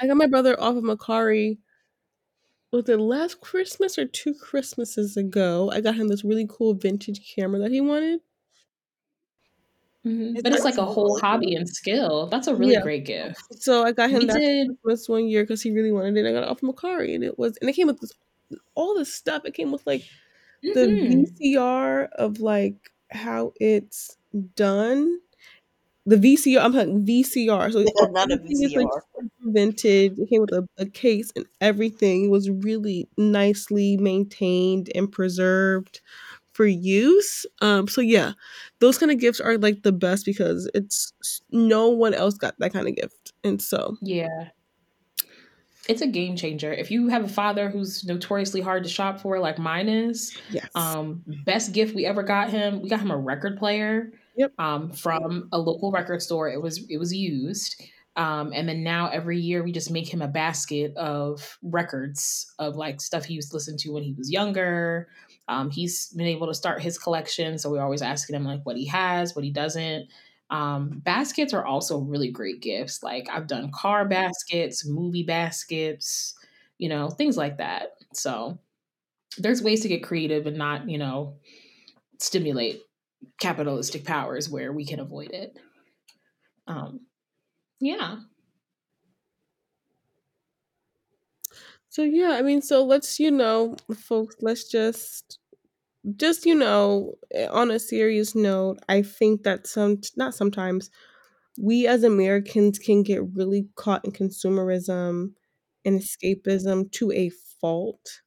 [0.00, 1.58] I got my brother off of Mercari.
[2.72, 5.70] Was it last Christmas or two Christmases ago?
[5.72, 8.20] I got him this really cool vintage camera that he wanted.
[10.06, 10.36] Mhm.
[10.36, 10.86] It's But it's like a personal.
[10.86, 12.26] whole hobby and skill.
[12.28, 12.80] That's a really Yeah.
[12.80, 13.52] great gift.
[13.52, 14.76] So I got him We that did.
[14.84, 16.26] Christmas one year because he really wanted it.
[16.28, 18.12] I got it off of Mercari, and it was, and it came with this,
[18.76, 19.44] all this stuff.
[19.46, 20.06] It came with like
[20.74, 21.36] the Mhm.
[21.44, 22.76] VCR of like
[23.12, 24.16] how it's
[24.56, 25.20] done,
[26.06, 26.60] the VCR.
[26.64, 27.72] I'm talking VCR.
[27.72, 27.80] So
[28.12, 29.02] Not a everything is, like, VCR.
[29.42, 30.14] vintage.
[30.18, 32.26] It came with a, a case and everything.
[32.26, 36.00] It was really nicely maintained and preserved
[36.56, 37.46] for use.
[37.60, 38.32] Um, so yeah,
[38.80, 41.12] those kind of gifts are like the best because it's
[41.50, 44.48] no one else got that kind of gift, and so Yeah.
[45.88, 46.72] It's a game changer.
[46.72, 50.68] If you have a father who's notoriously hard to shop for, like mine is, yes,
[50.74, 54.12] um, best gift we ever got him, we got him a record player.
[54.36, 54.52] Yep.
[54.58, 56.50] Um, from a local record store.
[56.50, 57.80] It was it was used.
[58.16, 62.76] Um, and then now every year we just make him a basket of records of
[62.76, 65.08] like stuff he used to listen to when he was younger.
[65.48, 68.76] Um, he's been able to start his collection, so we're always asking him like what
[68.76, 70.08] he has, what he doesn't.
[70.50, 73.02] Um, baskets are also really great gifts.
[73.02, 76.34] Like I've done car baskets, movie baskets,
[76.78, 77.92] you know, things like that.
[78.12, 78.58] So
[79.38, 81.36] there's ways to get creative and not, you know,
[82.18, 82.82] stimulate
[83.40, 85.58] capitalistic powers where we can avoid it.
[86.66, 87.00] Um,
[87.80, 88.18] yeah.
[91.96, 95.38] So yeah, I mean, so let's you know, folks, let's just
[96.16, 100.90] just you know, eh, on a serious note, I think that some not sometimes
[101.58, 105.32] we as Americans can get really caught in consumerism
[105.86, 107.30] and escapism to a
[107.62, 108.20] fault.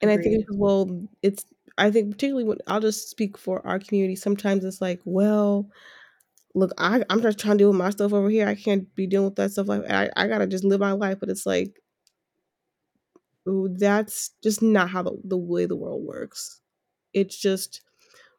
[0.00, 0.46] And I think Agreed.
[0.52, 1.44] well, it's
[1.78, 4.14] I think particularly when I'll just speak for our community.
[4.14, 5.68] Sometimes it's like, well,
[6.54, 8.46] look, I I'm just trying to deal with my stuff over here.
[8.46, 9.66] I can't be dealing with that stuff.
[9.66, 11.18] Like I I gotta just live my life.
[11.18, 11.74] But it's like
[13.44, 16.60] that's just not how the, the way the world works.
[17.12, 17.82] It's just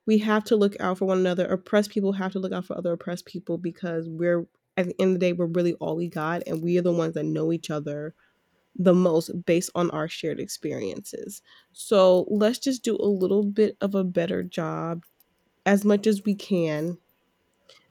[0.06, 1.46] we have to look out for one another.
[1.46, 5.10] Oppressed people have to look out for other oppressed people because we're at the end
[5.10, 7.52] of the day we're really all we got, and we are the ones that know
[7.52, 8.14] each other
[8.76, 11.42] the most based on our shared experiences.
[11.74, 15.04] So let's just do a little bit of a better job
[15.66, 16.98] as much as we can,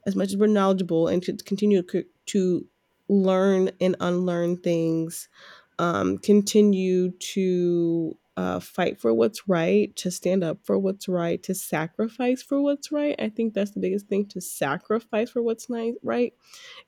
[0.06, 2.66] as much as we're knowledgeable, and to continue to, to
[3.08, 5.28] learn and unlearn things,
[5.78, 11.54] um, continue to uh, fight for what's right, to stand up for what's right, to
[11.54, 13.14] sacrifice for what's right.
[13.18, 16.32] I think that's the biggest thing to sacrifice for what's ni- right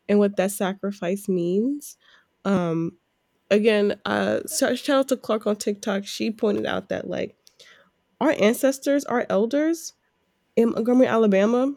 [0.09, 1.97] and what that sacrifice means.
[2.45, 2.93] Um,
[3.51, 6.07] again, uh, so- shout out to Clark on TikTok.
[6.07, 7.37] She pointed out that like
[8.21, 9.93] our ancestors, our elders
[10.57, 11.75] in Montgomery, Alabama,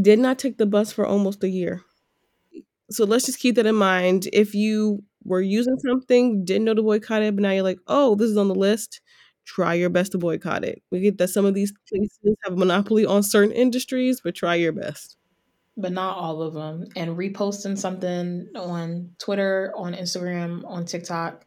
[0.00, 1.82] did not take the bus for almost a year.
[2.90, 4.28] So let's just keep that in mind.
[4.32, 8.14] If you were using something, didn't know to boycott it, but now you're like, oh,
[8.16, 9.00] this is on the list.
[9.44, 10.82] Try your best to boycott it.
[10.90, 14.54] We get that some of these places have a monopoly on certain industries, but try
[14.56, 15.16] your best.
[15.76, 16.86] but not all of them.
[16.96, 21.44] And reposting something on Twitter, on Instagram, on TikTok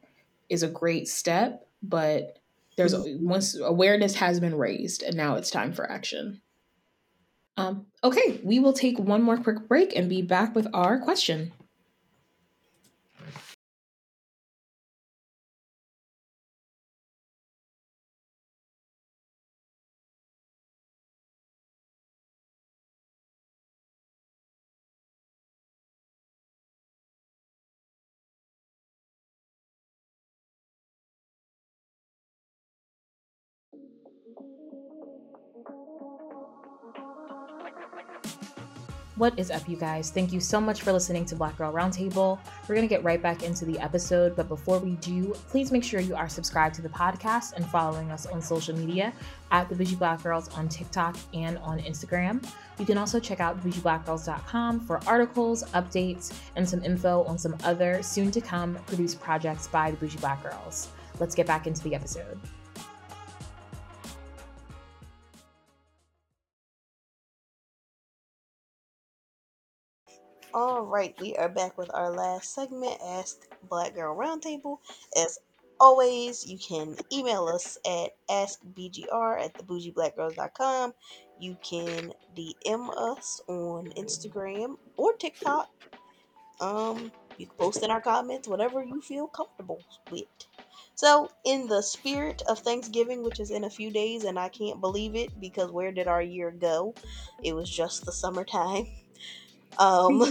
[0.50, 2.40] is a great step, but
[2.78, 6.42] there's once awareness has been raised and now it's time for action.
[7.58, 11.54] Um, okay, we will take one more quick break and be back with our question.
[39.18, 40.12] What is up, you guys?
[40.12, 42.38] Thank you so much for listening to Black Girl Roundtable.
[42.68, 45.86] We're going to get right back into the episode, but before we do, please make
[45.86, 49.14] sure you are subscribed to the podcast and following us on social media
[49.52, 52.46] at The Bougie Black Girls on TikTok and on Instagram.
[52.78, 58.04] You can also check out bougieblackgirls.com for articles, updates, and some info on some other
[58.04, 60.90] soon to come produced projects by the Bougie Black Girls.
[61.22, 62.38] Let's get back into the episode.
[70.56, 74.78] All right, we are back with our last segment, Ask Black Girl Roundtable.
[75.14, 75.38] As
[75.82, 80.94] always, you can email us at askbgr at thebougieblackgirls.com.
[81.42, 85.70] You can DM us on Instagram or TikTok.
[86.62, 90.24] Um, you can post in our comments, whatever you feel comfortable with.
[90.94, 94.80] So, in the spirit of Thanksgiving, which is in a few days, and I can't
[94.80, 96.96] believe it because where did our year go?
[97.44, 98.88] It was just the summertime.
[99.78, 100.22] Um,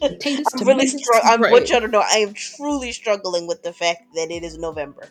[0.00, 1.00] Potatoes, I'm really tomatoes.
[1.02, 1.32] struggling.
[1.32, 1.52] I Right.
[1.52, 5.10] want y'all to know I am truly struggling with the fact that it is November,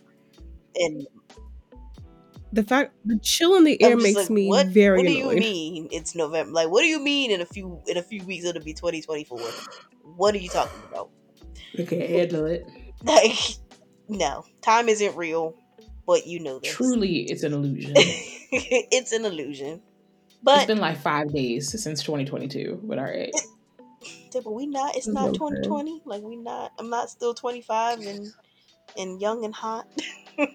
[0.75, 1.07] and
[2.53, 4.67] The fact the chill in the air makes like, me what?
[4.67, 6.53] very what do you mean it's November?
[6.53, 9.55] Like, what do you mean in a few in a few weeks it'll be 2024?
[10.15, 11.09] What are you talking about?
[11.79, 12.65] Okay, handle it.
[13.03, 13.33] Like,
[14.07, 15.53] no, time isn't real,
[16.07, 16.71] but you know this.
[16.71, 17.93] Truly, it's an illusion.
[18.51, 19.81] it's an illusion.
[20.45, 23.33] But it's been like five days since 2022, but all right.
[24.35, 24.95] Yeah, but we not.
[24.95, 25.37] It's That's not okay.
[25.37, 26.01] 2020.
[26.05, 26.73] Like we not.
[26.77, 28.33] I'm not still 25 and
[28.97, 29.87] and young and hot.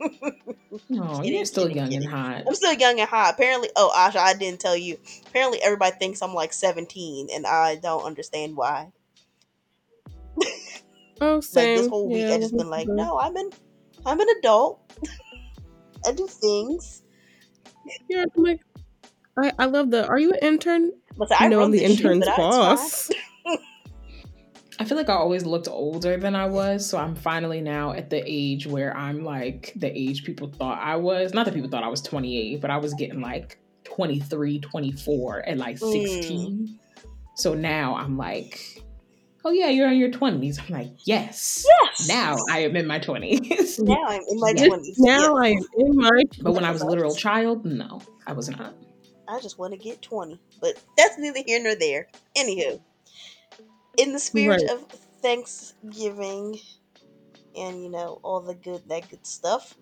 [0.89, 2.45] No, Kidding, you're still kidding, young and hot.
[2.47, 3.35] I'm still young and hot.
[3.35, 4.99] Apparently, oh Asha, I didn't tell you.
[5.27, 8.93] Apparently, everybody thinks I'm like 17, and I don't understand why.
[11.21, 11.77] Oh, Like same.
[11.77, 13.51] this whole week, yeah, I just been like, no, I'm an
[14.07, 14.81] I'm an adult.
[16.07, 17.03] I do things.
[18.09, 18.61] Yeah, I'm like,
[19.43, 20.07] I, I love the.
[20.07, 20.93] Are you an intern?
[21.17, 22.77] But I know I'm the this intern's but I- it's fine.
[22.77, 23.11] boss.
[24.79, 28.09] I feel like I always looked older than I was, so I'm finally now at
[28.09, 31.35] the age where I'm like the age people thought I was.
[31.35, 35.59] Not that people thought I was 28, but I was getting like 23, 24 at
[35.59, 35.93] like Mm.
[36.07, 36.79] 16.
[37.37, 38.59] So now I'm like,
[39.45, 40.59] oh yeah, you're in your 20s.
[40.59, 41.67] I'm like, yes.
[41.83, 42.09] Yes.
[42.09, 43.81] Now I am in my 20s.
[43.81, 44.67] Now I'm in my Yes.
[44.67, 44.99] twenties.
[44.99, 46.23] Now I am in my.
[46.41, 48.75] but when I was a literal child, no, I was not.
[49.31, 50.41] I just want to get 20.
[50.61, 52.09] But that's neither here nor there.
[52.37, 52.83] Anywho,
[53.97, 54.71] in the spirit Right.
[54.71, 54.83] of
[55.23, 56.59] Thanksgiving
[57.57, 59.79] and, you know, all the good, that good stuff,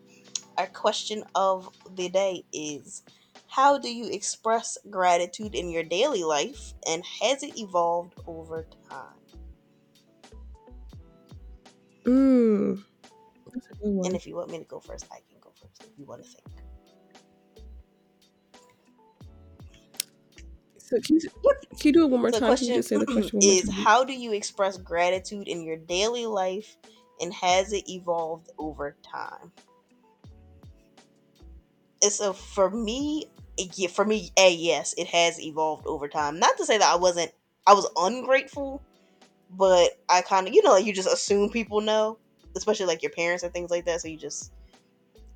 [0.58, 3.02] our question of the day is
[3.48, 9.20] How do you express gratitude in your daily life and has it evolved over time?
[12.06, 12.82] Mm.
[13.52, 14.08] That's a good one.
[14.08, 16.22] And if you want me to go first, I can go first if you want
[16.24, 16.57] to think.
[20.88, 22.56] So can you, can you do it one more time?
[22.56, 25.62] Can you just say the question one more is how do you express gratitude in
[25.62, 26.78] your daily life
[27.20, 29.52] and has it evolved over time?
[32.02, 33.26] And so for me,
[33.74, 36.38] yeah, for me, a yes, it has evolved over time.
[36.38, 37.32] Not to say that I wasn't,
[37.66, 38.82] I was ungrateful,
[39.50, 42.18] but I kind of, you know, like you just assume people know,
[42.56, 44.00] especially like your parents and things like that.
[44.00, 44.52] So you just,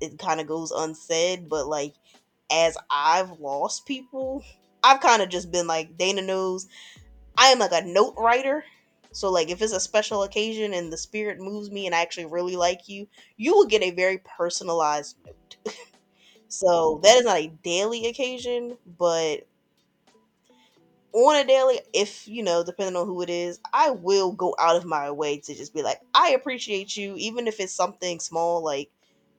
[0.01, 1.47] it kind of goes unsaid.
[1.47, 1.93] But like,
[2.51, 4.43] as I've lost people,
[4.83, 6.67] I've kind of just been like, Dana knows
[7.37, 8.63] I am like a note writer.
[9.11, 12.25] So like if it's a special occasion and the spirit moves me and I actually
[12.25, 13.07] really like you,
[13.37, 15.75] you will get a very personalized note.
[16.47, 19.47] so that is not a daily occasion, but
[21.13, 24.75] on a daily, if you know, depending on who it is, I will go out
[24.75, 28.63] of my way to just be like, I appreciate you, even if it's something small
[28.63, 28.89] like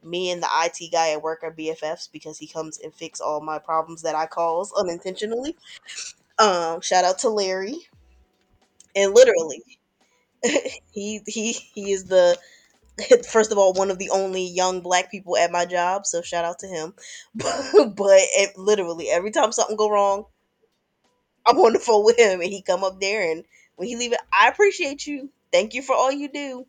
[0.05, 3.41] me and the IT guy at work are BFFs because he comes and fix all
[3.41, 5.57] my problems that I cause unintentionally.
[6.39, 7.79] Um, shout out to Larry.
[8.97, 9.63] And literally,
[10.93, 12.39] he he he is the
[13.31, 16.45] first of all one of the only young black people at my job, so shout
[16.45, 16.95] out to him.
[17.35, 20.27] but it, literally every time something go wrong,
[21.47, 23.45] I'm on the phone with him, and he come up there, and
[23.77, 25.31] when he leave it, I appreciate you.
[25.53, 26.67] Thank you for all you do,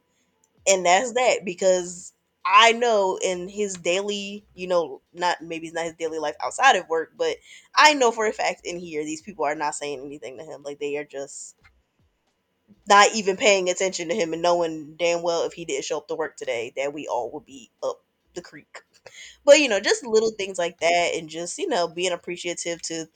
[0.68, 2.14] and that's that because
[2.46, 6.76] I know in his daily, you know, not maybe it's not his daily life outside
[6.76, 7.38] of work, but
[7.76, 10.62] I know for a fact in here these people are not saying anything to him.
[10.64, 11.56] Like they are just
[12.88, 16.08] not even paying attention to him and knowing damn well if he didn't show up
[16.08, 18.02] to work today that we all would be up
[18.36, 18.82] the creek.
[19.46, 23.08] But you know, just little things like that and just, you know, being appreciative to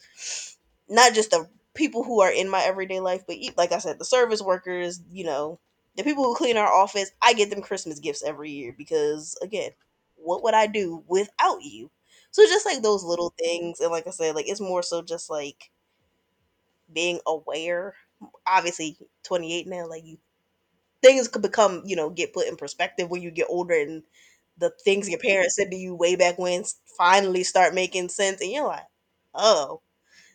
[0.88, 4.06] not just the people who are in my everyday life, but like I said, the
[4.06, 5.60] service workers, you know,
[6.00, 9.72] the people who clean our office, I get them Christmas gifts every year because again,
[10.16, 11.92] what would I do without you?
[12.32, 13.46] So just like those little mm-hmm.
[13.46, 15.72] things and like I said, like it's more so just like
[16.94, 17.96] being aware.
[18.48, 20.18] Obviously, 28 now, like you
[21.02, 24.04] things could become, you know, get put in perspective when you get older and
[24.58, 25.28] the things your mm-hmm.
[25.28, 26.64] parents said to you way back when
[26.98, 28.88] finally start making sense and you're like,
[29.34, 29.82] "Oh."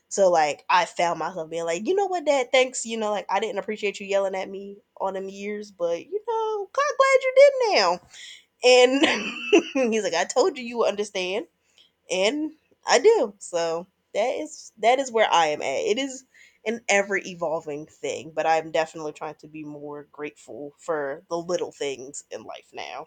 [0.08, 3.26] So like I found myself being like, "You know what, dad, thanks, you know, like
[3.30, 7.22] I didn't appreciate you yelling at me all them years, but you know, I'm glad
[7.22, 8.00] you did now."
[8.64, 11.46] And he's like, "I told you you would understand."
[12.10, 12.52] And
[12.86, 13.34] I do.
[13.38, 15.66] So that is that is where I am at.
[15.86, 16.24] It is
[16.66, 21.72] an ever evolving thing, but I'm definitely trying to be more grateful for the little
[21.72, 23.06] things in life now.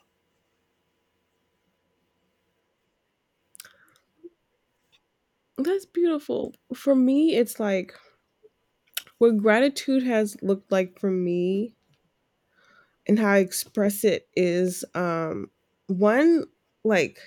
[5.57, 6.55] That's beautiful.
[6.73, 7.93] For me, it's like
[9.19, 11.75] what gratitude has looked like for me
[13.07, 15.49] and how I express it is um
[15.87, 16.45] one
[16.83, 17.19] like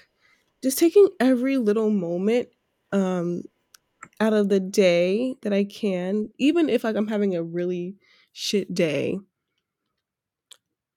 [0.62, 2.48] just taking every little moment
[2.92, 3.42] um
[4.20, 7.96] out of the day that I can, even if like I'm having a really
[8.32, 9.18] shit day,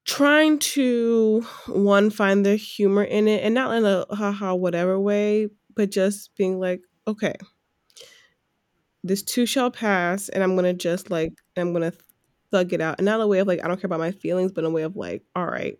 [0.05, 5.49] trying to one find the humor in it and not in a haha whatever way,
[5.75, 7.35] but just being like, okay,
[9.03, 11.93] this too shall pass, and I'm gonna just like I'm gonna
[12.51, 14.51] thug it out, and not a way of like I don't care about my feelings,
[14.51, 15.77] but in a way of like, all right,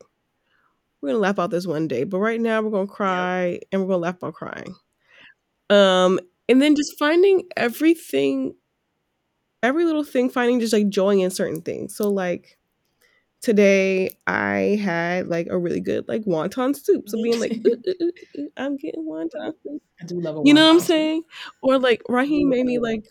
[1.02, 3.88] we're gonna laugh about this one day, but right now we're gonna cry and we're
[3.88, 4.76] gonna laugh about crying.
[5.70, 6.20] Um,
[6.50, 8.56] and then just finding everything
[9.62, 11.96] every little thing finding just like joy in certain things.
[11.96, 12.58] So like
[13.44, 17.10] today I had like a really good like wonton soup.
[17.10, 19.84] So being like, uh, ooh, uh, ooh, uh, ooh, I'm getting wonton soup.
[20.02, 21.24] I do love a You know what I'm saying?
[21.62, 23.06] Or like Raheem made me like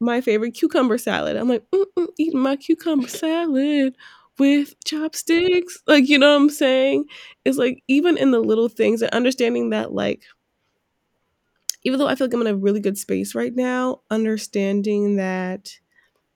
[0.00, 1.36] my favorite cucumber salad.
[1.36, 3.96] I'm like, Mm-mm, eating my cucumber salad
[4.38, 5.78] with chopsticks.
[5.86, 7.06] Like, you know what I'm saying?
[7.44, 10.22] It's like even in the little things and understanding that like
[11.84, 15.70] even though I feel like I'm in a really good space right now, understanding that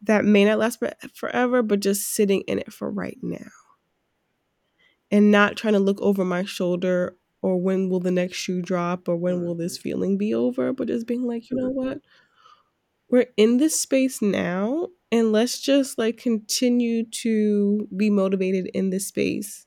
[0.03, 0.83] that may not last
[1.15, 3.51] forever, but just sitting in it for right now.
[5.11, 9.09] And not trying to look over my shoulder or when will the next shoe drop
[9.09, 11.99] or when will this feeling be over, but just being like, you know what?
[13.11, 19.07] We're in this space now, and let's just like continue to be motivated in this
[19.07, 19.67] space.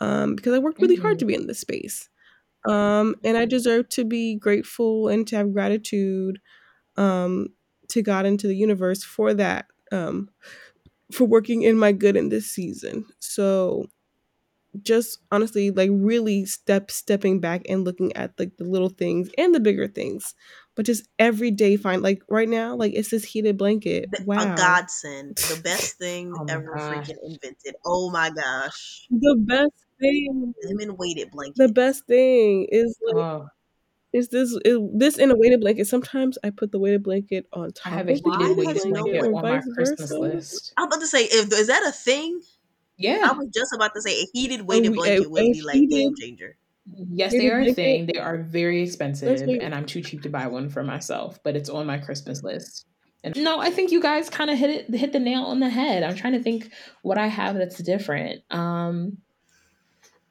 [0.00, 1.02] Um, because I worked really mm-hmm.
[1.02, 2.08] hard to be in this space.
[2.68, 6.40] Um, and I deserve to be grateful and to have gratitude
[6.96, 7.48] um,
[7.92, 10.28] to God and to the universe for that, um,
[11.12, 13.06] for working in my good in this season.
[13.18, 13.86] So
[14.82, 19.54] just honestly like really step stepping back and looking at like the little things and
[19.54, 20.34] the bigger things.
[20.74, 24.08] But just every day find like right now like it's this heated blanket.
[24.24, 25.36] Wow a godsend.
[25.36, 27.08] The best thing oh ever gosh.
[27.08, 27.74] freaking invented.
[27.84, 29.06] Oh my gosh.
[29.10, 30.54] The best thing.
[30.64, 31.56] Lemon weighted blanket.
[31.56, 33.48] the best thing is like oh.
[34.12, 35.86] Is this is this in a weighted blanket?
[35.86, 37.92] Sometimes I put the weighted blanket on top.
[37.92, 40.18] I have a heated weighted blanket on my Christmas versa.
[40.18, 40.74] list.
[40.76, 42.40] I'm about to say, if is that a thing?
[42.98, 46.14] Yeah, I was just about to say a heated weighted blanket would be like game
[46.14, 46.56] changer.
[46.84, 48.06] Yes, they are a thing.
[48.06, 51.38] They are very expensive, and I'm too cheap to buy one for myself.
[51.42, 52.86] But it's on my Christmas list.
[53.24, 55.68] And no, I think you guys kind of hit it, hit the nail on the
[55.68, 56.02] head.
[56.02, 56.70] I'm trying to think
[57.02, 58.42] what I have that's different.
[58.50, 59.18] Um,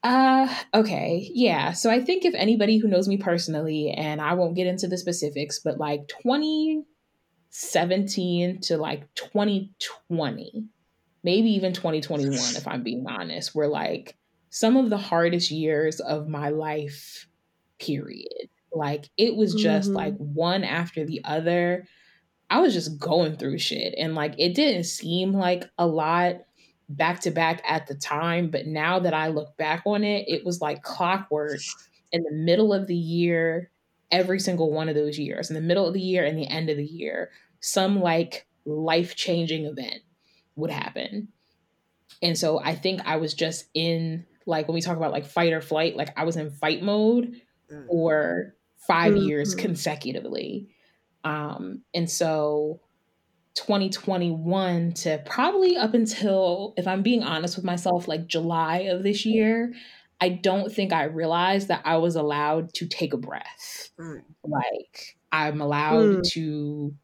[0.02, 1.30] uh, okay.
[1.32, 1.70] Yeah.
[1.72, 4.98] So I think if anybody who knows me personally, and I won't get into the
[4.98, 10.64] specifics, but like 2017 to like 2020,
[11.22, 14.16] maybe even 2021, if I'm being honest, were like
[14.50, 17.28] some of the hardest years of my life,
[17.78, 18.48] period.
[18.72, 19.96] Like it was just mm-hmm.
[19.96, 21.86] like one after the other.
[22.50, 23.94] I was just going through shit.
[23.96, 26.38] And like it didn't seem like a lot
[26.94, 30.44] back to back at the time, but now that I look back on it, it
[30.44, 31.60] was like clockwork
[32.12, 33.70] in the middle of the year,
[34.10, 36.70] every single one of those years, in the middle of the year and the end
[36.70, 37.30] of the year,
[37.60, 40.02] some like life changing event
[40.56, 41.28] would happen.
[42.20, 45.52] And so I think I was just in like when we talk about like fight
[45.52, 47.40] or flight, like I was in fight mode
[47.70, 47.86] mm.
[47.86, 48.54] for
[48.86, 49.28] 5 mm-hmm.
[49.28, 50.68] years consecutively.
[51.24, 52.80] Um, and so
[53.54, 59.26] 2021 to probably up until, if I'm being honest with myself, like July of this
[59.26, 59.72] year,
[60.20, 63.90] I don't think I realized that I was allowed to take a breath.
[63.98, 64.22] Mm.
[64.44, 66.30] Like, I'm allowed mm.
[66.32, 66.94] to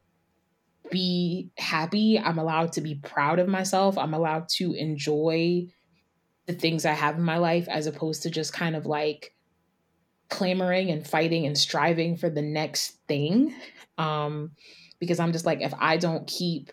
[0.91, 2.19] be happy.
[2.19, 3.99] I'm allowed to be proud of myself.
[3.99, 5.67] I'm allowed to enjoy
[6.47, 9.35] the things I have in my life as opposed to just kind of like
[10.31, 13.55] clamoring and fighting and striving for the next thing.
[13.99, 14.53] Um,
[14.99, 16.73] because I'm just like, if I don't keep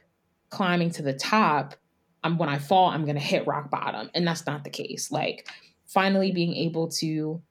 [0.49, 1.75] climbing to the top,
[2.23, 4.09] I'm when I fall, I'm gonna hit rock bottom.
[4.13, 5.11] And that's not the case.
[5.11, 5.47] Like
[5.85, 7.41] finally being able to,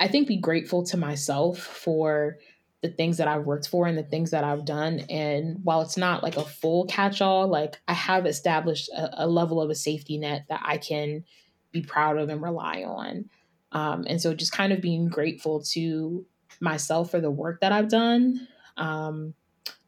[0.00, 2.38] I think, be grateful to myself for
[2.80, 5.00] the things that I've worked for and the things that I've done.
[5.10, 9.26] And while it's not like a full catch all, like I have established a, a,
[9.26, 11.24] level of a safety net that I can
[11.72, 13.28] be proud of and rely on.
[13.72, 16.24] Um, and so just kind of being grateful to
[16.60, 18.46] myself for the work that I've done.
[18.76, 19.34] Um,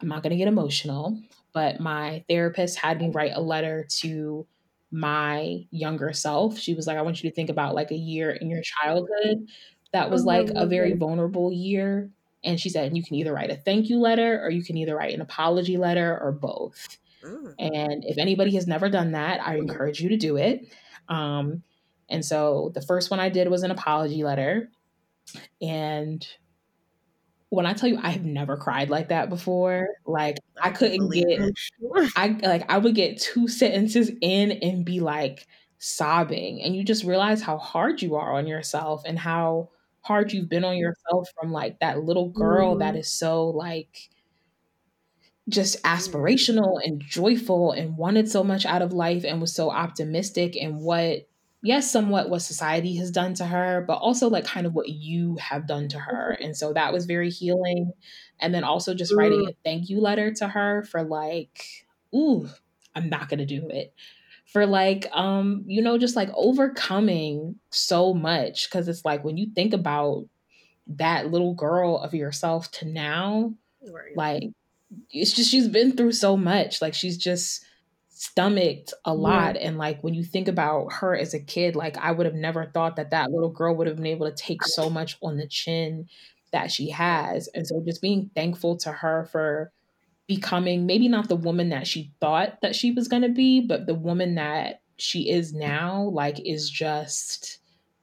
[0.01, 1.21] I'm not going to get emotional,
[1.53, 4.47] but my therapist had me write a letter to
[4.91, 6.59] my younger self.
[6.59, 9.47] She was like, I want you to think about like a year in your childhood
[9.93, 12.11] that was like a very vulnerable year.
[12.43, 14.97] And she said, you can either write a thank you letter or you can either
[14.97, 16.99] write an apology letter or both.
[17.23, 17.55] Mm.
[17.59, 20.73] And if anybody has never done that, I encourage you to do it.
[21.09, 21.63] Um,
[22.09, 24.71] and so the first one I did was an apology letter.
[25.61, 26.27] And
[27.51, 31.41] when I tell you I have never cried like that before, like I couldn't get
[32.17, 35.47] I like I would get two sentences in and be like
[35.79, 39.71] sobbing and you just realize how hard you are on yourself and how
[40.03, 42.81] hard you've been on yourself from like that little girl mm.
[42.81, 44.11] that is so like
[45.49, 50.55] just aspirational and joyful and wanted so much out of life and was so optimistic
[50.55, 51.27] and what
[51.63, 55.37] yes, somewhat what society has done to her, but also like kind of what you
[55.37, 56.35] have done to her.
[56.35, 56.45] Mm-hmm.
[56.45, 57.93] And so that was very healing.
[58.41, 61.65] And then also just writing a thank you letter to her for like,
[62.15, 62.49] ooh,
[62.95, 63.93] I'm not gonna do it.
[64.47, 68.69] For like, um, you know, just like overcoming so much.
[68.71, 70.27] Cause it's like when you think about
[70.89, 73.55] that little girl of yourself to now,
[73.89, 74.17] Right.
[74.17, 74.43] Like
[75.11, 76.83] it's just she's been through so much.
[76.83, 77.65] Like she's just
[78.21, 79.57] stomached a lot.
[79.57, 82.67] And like when you think about her as a kid like i would have never
[82.67, 85.49] thought that that little girl would have been able to take so much on the
[85.49, 86.07] chin
[86.53, 87.49] that she has.
[87.55, 89.73] And so just being thankful to her for
[90.27, 93.87] becoming maybe not the woman that she thought that she was going to be but
[93.87, 97.59] the woman that she is now like is just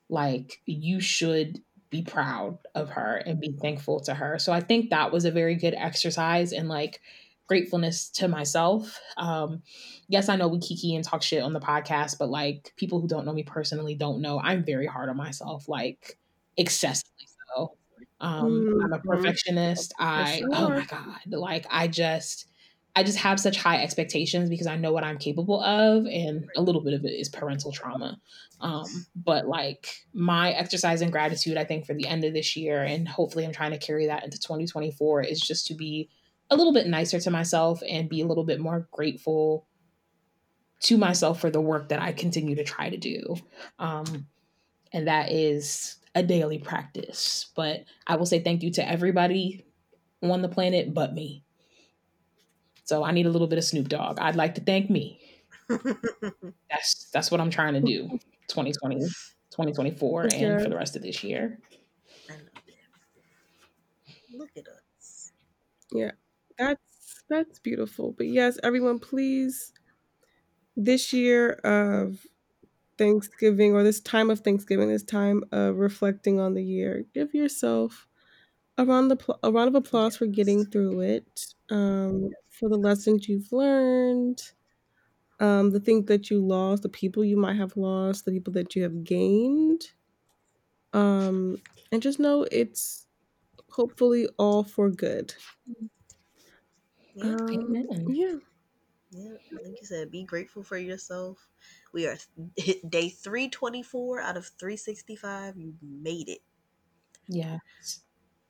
[0.09, 1.61] like you should
[1.91, 4.39] be proud of her and be thankful to her.
[4.39, 7.01] So i think that was a very good exercise and like
[7.47, 8.99] gratefulness to myself.
[9.15, 9.63] Um,
[10.07, 13.07] yes, I know we kiki and talk shit on the podcast, but like people who
[13.07, 16.17] don't know me personally don't know I'm very hard on myself, like
[16.57, 17.73] excessively so.
[18.19, 18.83] Um, mm-hmm.
[18.83, 19.93] I'm a perfectionist.
[19.99, 20.49] I sure.
[20.53, 22.47] oh my god, like I just
[22.95, 26.61] I just have such high expectations because I know what I'm capable of, and a
[26.61, 28.19] little bit of it is parental trauma.
[28.59, 32.81] Um, but like my exercise and gratitude, I think for the end of this year,
[32.83, 36.09] and hopefully I'm trying to carry that into 2024, is just to be
[36.49, 39.67] a little bit nicer to myself and be a little bit more grateful
[40.81, 43.35] to myself for the work that I continue to try to do.
[43.79, 44.27] Um,
[44.93, 47.47] and that is a daily practice.
[47.55, 49.65] But I will say thank you to everybody
[50.21, 51.43] on the planet but me.
[52.83, 54.17] So I need a little bit of Snoop Dogg.
[54.19, 55.19] I'd like to thank me.
[56.69, 58.07] that's that's what I'm trying to do
[58.47, 61.59] 2020, 2024 and for the rest of this year.
[64.33, 65.31] Look at us.
[65.91, 66.11] Yeah.
[66.58, 68.14] That's that's beautiful.
[68.18, 69.74] But yes, everyone, please,
[70.76, 72.26] this year of
[72.97, 78.08] Thanksgiving or this time of Thanksgiving, this time of reflecting on the year, give yourself
[78.78, 83.30] a round of, a round of applause for getting through it, um, for the lessons
[83.30, 84.41] you've learned,
[85.39, 88.76] um, the things that you lost, the people you might have lost, the people that
[88.76, 89.84] you have gained.
[90.93, 91.58] Um,
[91.91, 93.05] and just know it's
[93.70, 95.36] hopefully all for good.
[97.18, 97.36] Yeah.
[97.36, 98.36] Um, yeah.
[99.11, 101.47] Yeah, like you said, be grateful for yourself.
[101.93, 102.18] We are
[102.57, 105.57] hit day 324 out of 365.
[105.57, 106.39] You made it.
[107.28, 107.59] Yeah.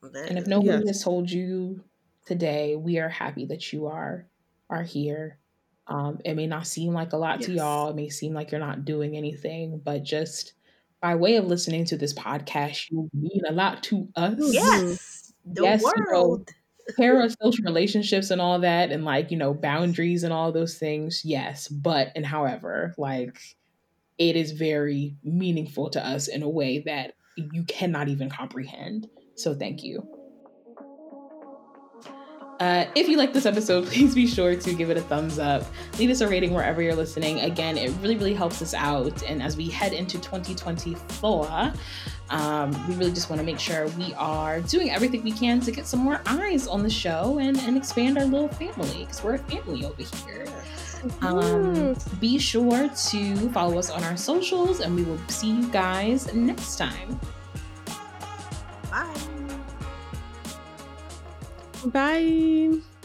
[0.01, 0.87] That and if nobody yes.
[0.87, 1.83] has told you
[2.25, 4.27] today, we are happy that you are
[4.69, 5.39] are here.
[5.87, 7.47] Um, it may not seem like a lot yes.
[7.47, 7.89] to y'all.
[7.89, 10.53] It may seem like you're not doing anything, but just
[11.01, 14.35] by way of listening to this podcast, you mean a lot to us.
[14.39, 16.49] Yes, the yes, world.
[16.49, 16.56] You know,
[16.99, 21.67] parasocial relationships and all that and like you know boundaries and all those things yes
[21.67, 23.37] but and however like
[24.17, 29.07] it is very meaningful to us in a way that you cannot even comprehend.
[29.35, 30.16] So thank you
[32.59, 35.63] uh, if you like this episode, please be sure to give it a thumbs up.
[35.99, 37.41] Leave us a rating wherever you're listening.
[37.41, 39.23] Again, it really, really helps us out.
[39.23, 41.73] And as we head into 2024,
[42.29, 45.71] um, we really just want to make sure we are doing everything we can to
[45.71, 49.35] get some more eyes on the show and, and expand our little family because we're
[49.35, 50.45] a family over here.
[51.21, 56.33] Um, be sure to follow us on our socials, and we will see you guys
[56.33, 57.19] next time.
[61.91, 62.96] Bye.